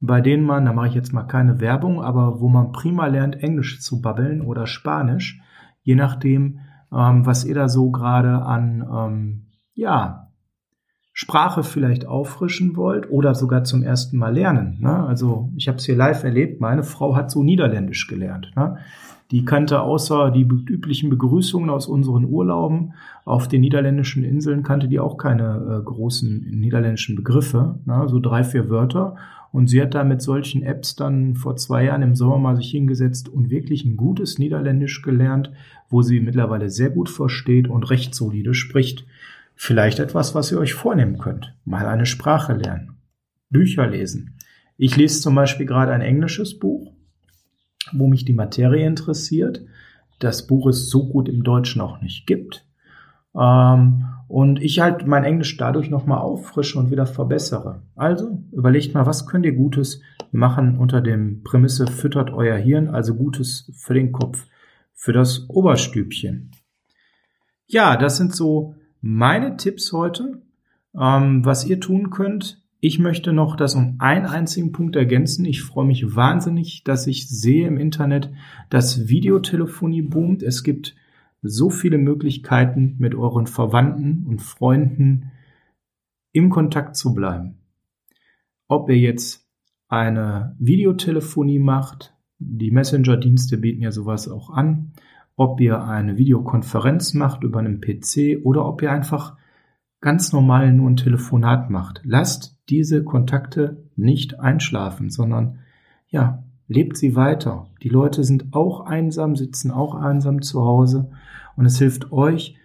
bei 0.00 0.20
denen 0.20 0.44
man, 0.44 0.64
da 0.66 0.72
mache 0.72 0.88
ich 0.88 0.94
jetzt 0.94 1.12
mal 1.12 1.24
keine 1.24 1.60
Werbung, 1.60 2.02
aber 2.02 2.40
wo 2.40 2.48
man 2.48 2.72
prima 2.72 3.06
lernt, 3.06 3.42
Englisch 3.42 3.80
zu 3.80 4.00
babbeln 4.00 4.42
oder 4.42 4.66
Spanisch, 4.66 5.40
je 5.82 5.94
nachdem, 5.94 6.60
ähm, 6.92 7.24
was 7.24 7.44
ihr 7.44 7.54
da 7.54 7.68
so 7.68 7.90
gerade 7.90 8.42
an, 8.42 8.86
ähm, 8.92 9.46
ja, 9.74 10.29
Sprache 11.22 11.62
vielleicht 11.64 12.06
auffrischen 12.06 12.76
wollt 12.76 13.10
oder 13.10 13.34
sogar 13.34 13.62
zum 13.62 13.82
ersten 13.82 14.16
Mal 14.16 14.32
lernen. 14.32 14.78
Ne? 14.80 15.04
Also 15.04 15.50
ich 15.54 15.68
habe 15.68 15.76
es 15.76 15.84
hier 15.84 15.94
live 15.94 16.24
erlebt, 16.24 16.62
meine 16.62 16.82
Frau 16.82 17.14
hat 17.14 17.30
so 17.30 17.42
Niederländisch 17.42 18.06
gelernt. 18.06 18.50
Ne? 18.56 18.78
Die 19.30 19.44
kannte 19.44 19.82
außer 19.82 20.30
die 20.30 20.48
üblichen 20.48 21.10
Begrüßungen 21.10 21.68
aus 21.68 21.88
unseren 21.88 22.24
Urlauben 22.24 22.94
auf 23.26 23.48
den 23.48 23.60
niederländischen 23.60 24.24
Inseln, 24.24 24.62
kannte 24.62 24.88
die 24.88 24.98
auch 24.98 25.18
keine 25.18 25.80
äh, 25.80 25.84
großen 25.84 26.58
niederländischen 26.58 27.16
Begriffe, 27.16 27.78
ne? 27.84 28.06
so 28.08 28.18
drei, 28.18 28.42
vier 28.42 28.70
Wörter. 28.70 29.16
Und 29.52 29.68
sie 29.68 29.82
hat 29.82 29.94
da 29.94 30.04
mit 30.04 30.22
solchen 30.22 30.62
Apps 30.62 30.96
dann 30.96 31.34
vor 31.34 31.54
zwei 31.56 31.84
Jahren 31.84 32.00
im 32.00 32.14
Sommer 32.14 32.38
mal 32.38 32.56
sich 32.56 32.70
hingesetzt 32.70 33.28
und 33.28 33.50
wirklich 33.50 33.84
ein 33.84 33.98
gutes 33.98 34.38
Niederländisch 34.38 35.02
gelernt, 35.02 35.52
wo 35.90 36.00
sie 36.00 36.20
mittlerweile 36.20 36.70
sehr 36.70 36.88
gut 36.88 37.10
versteht 37.10 37.68
und 37.68 37.90
recht 37.90 38.14
solide 38.14 38.54
spricht. 38.54 39.04
Vielleicht 39.62 39.98
etwas, 39.98 40.34
was 40.34 40.50
ihr 40.50 40.58
euch 40.58 40.72
vornehmen 40.72 41.18
könnt. 41.18 41.54
Mal 41.66 41.84
eine 41.84 42.06
Sprache 42.06 42.54
lernen. 42.54 42.96
Bücher 43.50 43.86
lesen. 43.86 44.38
Ich 44.78 44.96
lese 44.96 45.20
zum 45.20 45.34
Beispiel 45.34 45.66
gerade 45.66 45.92
ein 45.92 46.00
englisches 46.00 46.58
Buch, 46.58 46.94
wo 47.92 48.06
mich 48.06 48.24
die 48.24 48.32
Materie 48.32 48.86
interessiert. 48.86 49.62
Das 50.18 50.46
Buch 50.46 50.66
es 50.68 50.88
so 50.88 51.10
gut 51.10 51.28
im 51.28 51.44
Deutschen 51.44 51.82
auch 51.82 52.00
nicht 52.00 52.26
gibt. 52.26 52.66
Ähm, 53.38 54.06
und 54.28 54.62
ich 54.62 54.80
halt 54.80 55.06
mein 55.06 55.24
Englisch 55.24 55.58
dadurch 55.58 55.90
nochmal 55.90 56.20
auffrische 56.20 56.78
und 56.78 56.90
wieder 56.90 57.04
verbessere. 57.04 57.82
Also 57.96 58.42
überlegt 58.52 58.94
mal, 58.94 59.04
was 59.04 59.26
könnt 59.26 59.44
ihr 59.44 59.54
Gutes 59.54 60.00
machen 60.32 60.78
unter 60.78 61.02
dem 61.02 61.42
Prämisse 61.42 61.86
füttert 61.86 62.30
euer 62.30 62.56
Hirn, 62.56 62.88
also 62.88 63.14
Gutes 63.14 63.70
für 63.76 63.92
den 63.92 64.10
Kopf, 64.10 64.46
für 64.94 65.12
das 65.12 65.50
Oberstübchen. 65.50 66.50
Ja, 67.66 67.98
das 67.98 68.16
sind 68.16 68.34
so 68.34 68.74
meine 69.00 69.56
Tipps 69.56 69.92
heute, 69.92 70.42
ähm, 70.98 71.44
was 71.44 71.66
ihr 71.66 71.80
tun 71.80 72.10
könnt. 72.10 72.62
Ich 72.80 72.98
möchte 72.98 73.32
noch 73.32 73.56
das 73.56 73.74
um 73.74 73.96
einen 73.98 74.26
einzigen 74.26 74.72
Punkt 74.72 74.96
ergänzen. 74.96 75.44
Ich 75.44 75.62
freue 75.62 75.86
mich 75.86 76.16
wahnsinnig, 76.16 76.82
dass 76.84 77.06
ich 77.06 77.28
sehe 77.28 77.66
im 77.66 77.76
Internet, 77.76 78.30
dass 78.70 79.08
Videotelefonie 79.08 80.02
boomt. 80.02 80.42
Es 80.42 80.62
gibt 80.62 80.96
so 81.42 81.70
viele 81.70 81.98
Möglichkeiten, 81.98 82.96
mit 82.98 83.14
euren 83.14 83.46
Verwandten 83.46 84.26
und 84.26 84.40
Freunden 84.40 85.32
im 86.32 86.50
Kontakt 86.50 86.96
zu 86.96 87.14
bleiben. 87.14 87.58
Ob 88.68 88.88
ihr 88.88 88.98
jetzt 88.98 89.48
eine 89.88 90.56
Videotelefonie 90.58 91.58
macht, 91.58 92.14
die 92.38 92.70
Messenger-Dienste 92.70 93.58
bieten 93.58 93.82
ja 93.82 93.90
sowas 93.90 94.28
auch 94.28 94.50
an, 94.50 94.92
ob 95.40 95.58
ihr 95.58 95.82
eine 95.82 96.18
Videokonferenz 96.18 97.14
macht 97.14 97.44
über 97.44 97.60
einen 97.60 97.80
PC 97.80 98.44
oder 98.44 98.66
ob 98.66 98.82
ihr 98.82 98.92
einfach 98.92 99.38
ganz 100.02 100.34
normal 100.34 100.70
nur 100.70 100.90
ein 100.90 100.98
Telefonat 100.98 101.70
macht. 101.70 102.02
Lasst 102.04 102.58
diese 102.68 103.04
Kontakte 103.04 103.82
nicht 103.96 104.38
einschlafen, 104.38 105.08
sondern 105.08 105.60
ja, 106.10 106.42
lebt 106.68 106.98
sie 106.98 107.16
weiter. 107.16 107.68
Die 107.82 107.88
Leute 107.88 108.22
sind 108.22 108.52
auch 108.52 108.80
einsam, 108.84 109.34
sitzen 109.34 109.70
auch 109.70 109.94
einsam 109.94 110.42
zu 110.42 110.62
Hause 110.62 111.10
und 111.56 111.64
es 111.64 111.78
hilft 111.78 112.12
euch, 112.12 112.58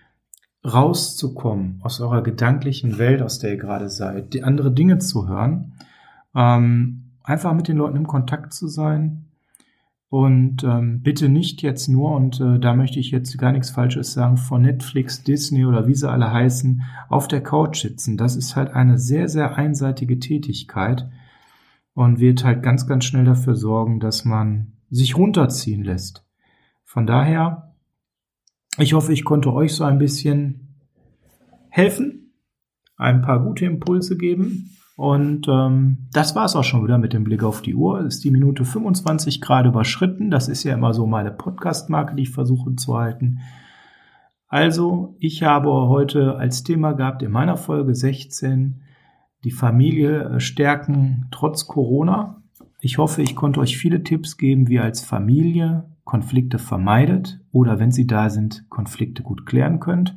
rauszukommen 0.66 1.80
aus 1.82 2.02
eurer 2.02 2.24
gedanklichen 2.24 2.98
Welt, 2.98 3.22
aus 3.22 3.40
der 3.40 3.52
ihr 3.52 3.58
gerade 3.58 3.88
seid, 3.88 4.34
die 4.34 4.44
andere 4.44 4.74
Dinge 4.74 4.98
zu 4.98 5.30
hören, 5.30 5.76
ähm, 6.36 7.14
einfach 7.24 7.54
mit 7.54 7.70
den 7.70 7.78
Leuten 7.78 7.96
im 7.96 8.08
Kontakt 8.08 8.52
zu 8.52 8.68
sein 8.68 9.25
und 10.10 10.64
ähm, 10.64 11.02
bitte 11.02 11.30
nicht 11.30 11.62
jetzt 11.62 11.88
nur, 11.88 12.16
und 12.16 12.40
äh, 12.40 12.60
da 12.60 12.74
möchte 12.74 13.00
ich 13.00 13.12
jetzt 13.12 13.38
gar 13.38 13.52
nichts 13.52 13.72
Falsches 13.72 14.14
sagen, 14.14 14.38
von 14.38 14.62
Netflix, 14.62 15.24
Disney 15.24 15.66
oder 15.66 15.88
wie 15.88 15.96
sie 15.96 16.10
alle 16.10 16.32
heißen, 16.32 16.84
auf 17.10 17.28
der 17.28 17.42
Couch 17.42 17.82
sitzen. 17.82 18.18
Das 18.18 18.36
ist 18.36 18.56
halt 18.56 18.74
eine 18.74 18.98
sehr, 18.98 19.28
sehr 19.28 19.56
einseitige 19.56 20.20
Tätigkeit 20.20 21.10
und 21.94 22.20
wird 22.20 22.44
halt 22.44 22.62
ganz, 22.62 22.88
ganz 22.88 23.06
schnell 23.06 23.26
dafür 23.26 23.56
sorgen, 23.56 24.00
dass 24.00 24.26
man 24.26 24.74
sich 24.90 25.18
runterziehen 25.18 25.84
lässt. 25.84 26.24
Von 26.84 27.08
daher, 27.08 27.76
ich 28.78 28.94
hoffe, 28.94 29.12
ich 29.12 29.26
konnte 29.26 29.52
euch 29.52 29.74
so 29.74 29.84
ein 29.84 29.98
bisschen 29.98 30.76
helfen, 31.70 32.34
ein 32.96 33.22
paar 33.22 33.44
gute 33.44 33.66
Impulse 33.66 34.18
geben. 34.18 34.78
Und 34.96 35.48
ähm, 35.50 36.08
das 36.14 36.36
war 36.36 36.46
es 36.46 36.56
auch 36.56 36.64
schon 36.64 36.84
wieder 36.84 36.98
mit 36.98 37.12
dem 37.12 37.26
Blick 37.26 37.44
auf 37.44 37.62
die 37.62 37.76
Uhr. 37.76 38.06
Ist 38.06 38.24
die 38.24 38.32
Minute 38.32 38.64
25 38.64 39.42
gerade 39.42 39.70
überschritten. 39.70 40.32
Das 40.32 40.48
ist 40.48 40.64
ja 40.64 40.74
immer 40.74 40.94
so 40.94 41.06
meine 41.06 41.32
Podcast-Marke, 41.32 42.16
die 42.16 42.24
ich 42.24 42.32
versuche 42.32 42.76
zu 42.76 42.98
halten. 42.98 43.40
Also, 44.48 45.16
ich 45.20 45.44
habe 45.44 45.70
heute 45.70 46.36
als 46.38 46.64
Thema 46.64 46.94
gehabt 46.94 47.24
in 47.24 47.32
meiner 47.32 47.58
Folge 47.58 47.94
16 47.94 48.82
die 49.44 49.52
Familie 49.52 50.24
äh, 50.24 50.40
stärken 50.40 51.28
trotz 51.32 51.68
Corona. 51.68 52.42
Ich 52.80 52.98
hoffe, 52.98 53.22
ich 53.22 53.36
konnte 53.36 53.60
euch 53.60 53.78
viele 53.78 54.04
Tipps 54.04 54.38
geben, 54.38 54.70
wie 54.70 54.76
ihr 54.76 54.84
als 54.84 55.02
Familie 55.04 55.86
Konflikte 56.06 56.60
vermeidet 56.60 57.42
oder 57.52 57.80
wenn 57.80 57.92
sie 57.92 58.08
da 58.08 58.30
sind, 58.30 58.70
Konflikte 58.70 59.24
gut 59.24 59.46
klären 59.46 59.80
könnt. 59.80 60.16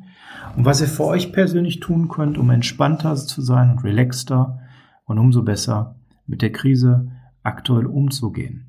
Und 0.55 0.63
was 0.63 0.79
ihr 0.81 0.87
für 0.87 1.05
euch 1.05 1.33
persönlich 1.33 1.79
tun 1.79 2.07
könnt, 2.07 2.37
um 2.37 2.49
entspannter 2.51 3.15
zu 3.15 3.41
sein 3.41 3.71
und 3.71 3.83
relaxter 3.83 4.59
und 5.09 5.17
umso 5.17 5.41
besser 5.43 5.95
mit 6.27 6.41
der 6.41 6.51
Krise 6.51 7.11
aktuell 7.43 7.87
umzugehen. 7.87 8.67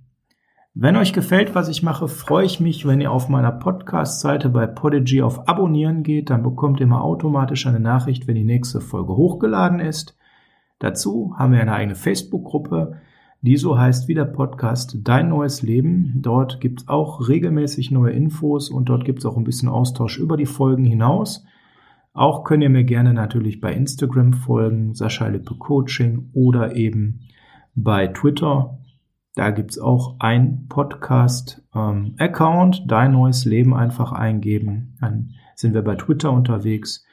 Wenn 0.72 0.96
euch 0.96 1.12
gefällt, 1.12 1.55
was 1.55 1.68
ich 1.68 1.83
mache, 1.83 2.09
freue 2.09 2.46
ich 2.46 2.61
mich, 2.61 2.87
wenn 2.87 3.00
ihr 3.00 3.12
auf 3.12 3.29
meiner 3.29 3.53
Podcast-Seite 3.53 4.48
bei 4.48 4.66
Podigy 4.66 5.20
auf 5.20 5.48
Abonnieren 5.48 6.03
geht. 6.03 6.31
Dann 6.31 6.42
bekommt 6.42 6.81
ihr 6.81 6.87
immer 6.87 7.05
automatisch 7.05 7.66
eine 7.66 7.81
Nachricht, 7.81 8.26
wenn 8.26 8.37
die 8.37 8.44
nächste 8.44 8.81
Folge 8.81 9.14
hochgeladen 9.16 9.81
ist. 9.81 10.16
Dazu 10.79 11.35
haben 11.37 11.53
wir 11.53 11.61
eine 11.61 11.74
eigene 11.74 11.94
Facebook-Gruppe, 11.94 13.00
die 13.42 13.57
so 13.59 13.79
heißt 13.79 14.09
wie 14.09 14.14
der 14.14 14.24
Podcast 14.24 14.96
Dein 15.03 15.29
neues 15.29 15.61
Leben. 15.61 16.14
Dort 16.22 16.61
gibt 16.61 16.83
es 16.83 16.88
auch 16.88 17.29
regelmäßig 17.29 17.90
neue 17.90 18.12
Infos 18.12 18.70
und 18.70 18.88
dort 18.88 19.05
gibt 19.05 19.18
es 19.18 19.26
auch 19.26 19.37
ein 19.37 19.44
bisschen 19.44 19.68
Austausch 19.68 20.18
über 20.18 20.38
die 20.38 20.46
Folgen 20.46 20.85
hinaus. 20.85 21.44
Auch 22.12 22.44
könnt 22.44 22.62
ihr 22.62 22.70
mir 22.70 22.85
gerne 22.85 23.14
natürlich 23.14 23.61
bei 23.61 23.73
Instagram 23.73 24.33
folgen, 24.33 24.94
Sascha 24.94 25.29
Lippe 25.29 25.55
Coaching 25.55 26.31
oder 26.33 26.75
eben 26.75 27.20
bei 27.75 28.09
Twitter. 28.09 28.79
Da 29.37 29.51
gibt 29.51 29.73
es 29.73 29.79
auch 29.79 30.16
ein 30.18 30.66
Podcast-Account, 30.68 32.81
ähm, 32.81 32.88
Dein 32.88 33.12
neues 33.12 33.44
Leben 33.44 33.75
einfach 33.75 34.12
eingeben. 34.12 34.96
Dann 35.01 35.35
sind 35.55 35.75
wir 35.75 35.83
bei 35.83 35.94
Twitter 35.94 36.33
unterwegs. 36.33 37.05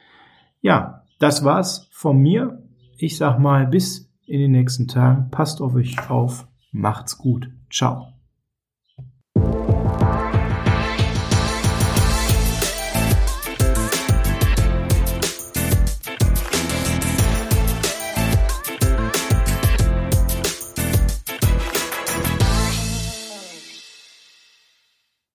Ja, 0.61 1.03
das 1.19 1.43
war's 1.43 1.87
von 1.91 2.19
mir. 2.19 2.63
Ich 2.97 3.17
sag 3.17 3.37
mal, 3.37 3.67
bis 3.67 4.11
in 4.25 4.39
den 4.39 4.51
nächsten 4.51 4.87
Tagen. 4.87 5.29
Passt 5.29 5.61
auf 5.61 5.75
euch 5.75 6.09
auf. 6.09 6.47
Macht's 6.71 7.17
gut. 7.17 7.51
Ciao. 7.69 8.16